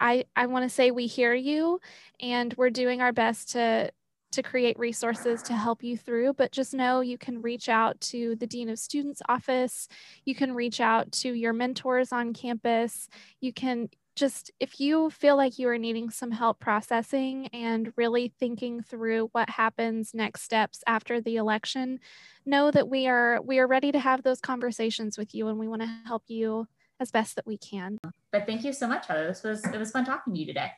I, 0.00 0.24
I 0.34 0.46
want 0.46 0.64
to 0.64 0.68
say 0.68 0.90
we 0.90 1.06
hear 1.06 1.34
you 1.34 1.80
and 2.20 2.54
we're 2.56 2.70
doing 2.70 3.00
our 3.00 3.12
best 3.12 3.52
to 3.52 3.90
to 4.32 4.42
create 4.42 4.78
resources 4.78 5.42
to 5.42 5.54
help 5.54 5.82
you 5.82 5.96
through, 5.96 6.34
but 6.34 6.52
just 6.52 6.74
know 6.74 7.00
you 7.00 7.18
can 7.18 7.40
reach 7.40 7.68
out 7.68 8.00
to 8.00 8.36
the 8.36 8.46
Dean 8.46 8.68
of 8.68 8.78
Students 8.78 9.22
office. 9.28 9.88
You 10.24 10.34
can 10.34 10.54
reach 10.54 10.80
out 10.80 11.10
to 11.12 11.32
your 11.32 11.52
mentors 11.52 12.12
on 12.12 12.34
campus. 12.34 13.08
You 13.40 13.52
can 13.52 13.88
just, 14.16 14.50
if 14.58 14.80
you 14.80 15.10
feel 15.10 15.36
like 15.36 15.58
you 15.58 15.68
are 15.68 15.78
needing 15.78 16.10
some 16.10 16.32
help 16.32 16.58
processing 16.58 17.46
and 17.52 17.92
really 17.96 18.32
thinking 18.38 18.82
through 18.82 19.28
what 19.32 19.48
happens 19.48 20.12
next 20.12 20.42
steps 20.42 20.82
after 20.86 21.20
the 21.20 21.36
election, 21.36 22.00
know 22.44 22.70
that 22.70 22.88
we 22.88 23.06
are 23.06 23.40
we 23.42 23.60
are 23.60 23.66
ready 23.66 23.92
to 23.92 23.98
have 23.98 24.22
those 24.22 24.40
conversations 24.40 25.16
with 25.16 25.34
you 25.34 25.48
and 25.48 25.58
we 25.58 25.68
want 25.68 25.82
to 25.82 26.00
help 26.04 26.24
you 26.26 26.66
as 27.00 27.12
best 27.12 27.36
that 27.36 27.46
we 27.46 27.56
can. 27.56 27.98
But 28.32 28.44
thank 28.46 28.64
you 28.64 28.72
so 28.72 28.88
much, 28.88 29.06
Heather. 29.06 29.28
This 29.28 29.44
was 29.44 29.64
it 29.64 29.78
was 29.78 29.92
fun 29.92 30.04
talking 30.04 30.34
to 30.34 30.40
you 30.40 30.46
today. 30.46 30.72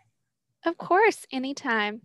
Of 0.66 0.76
course, 0.76 1.26
anytime. 1.32 2.02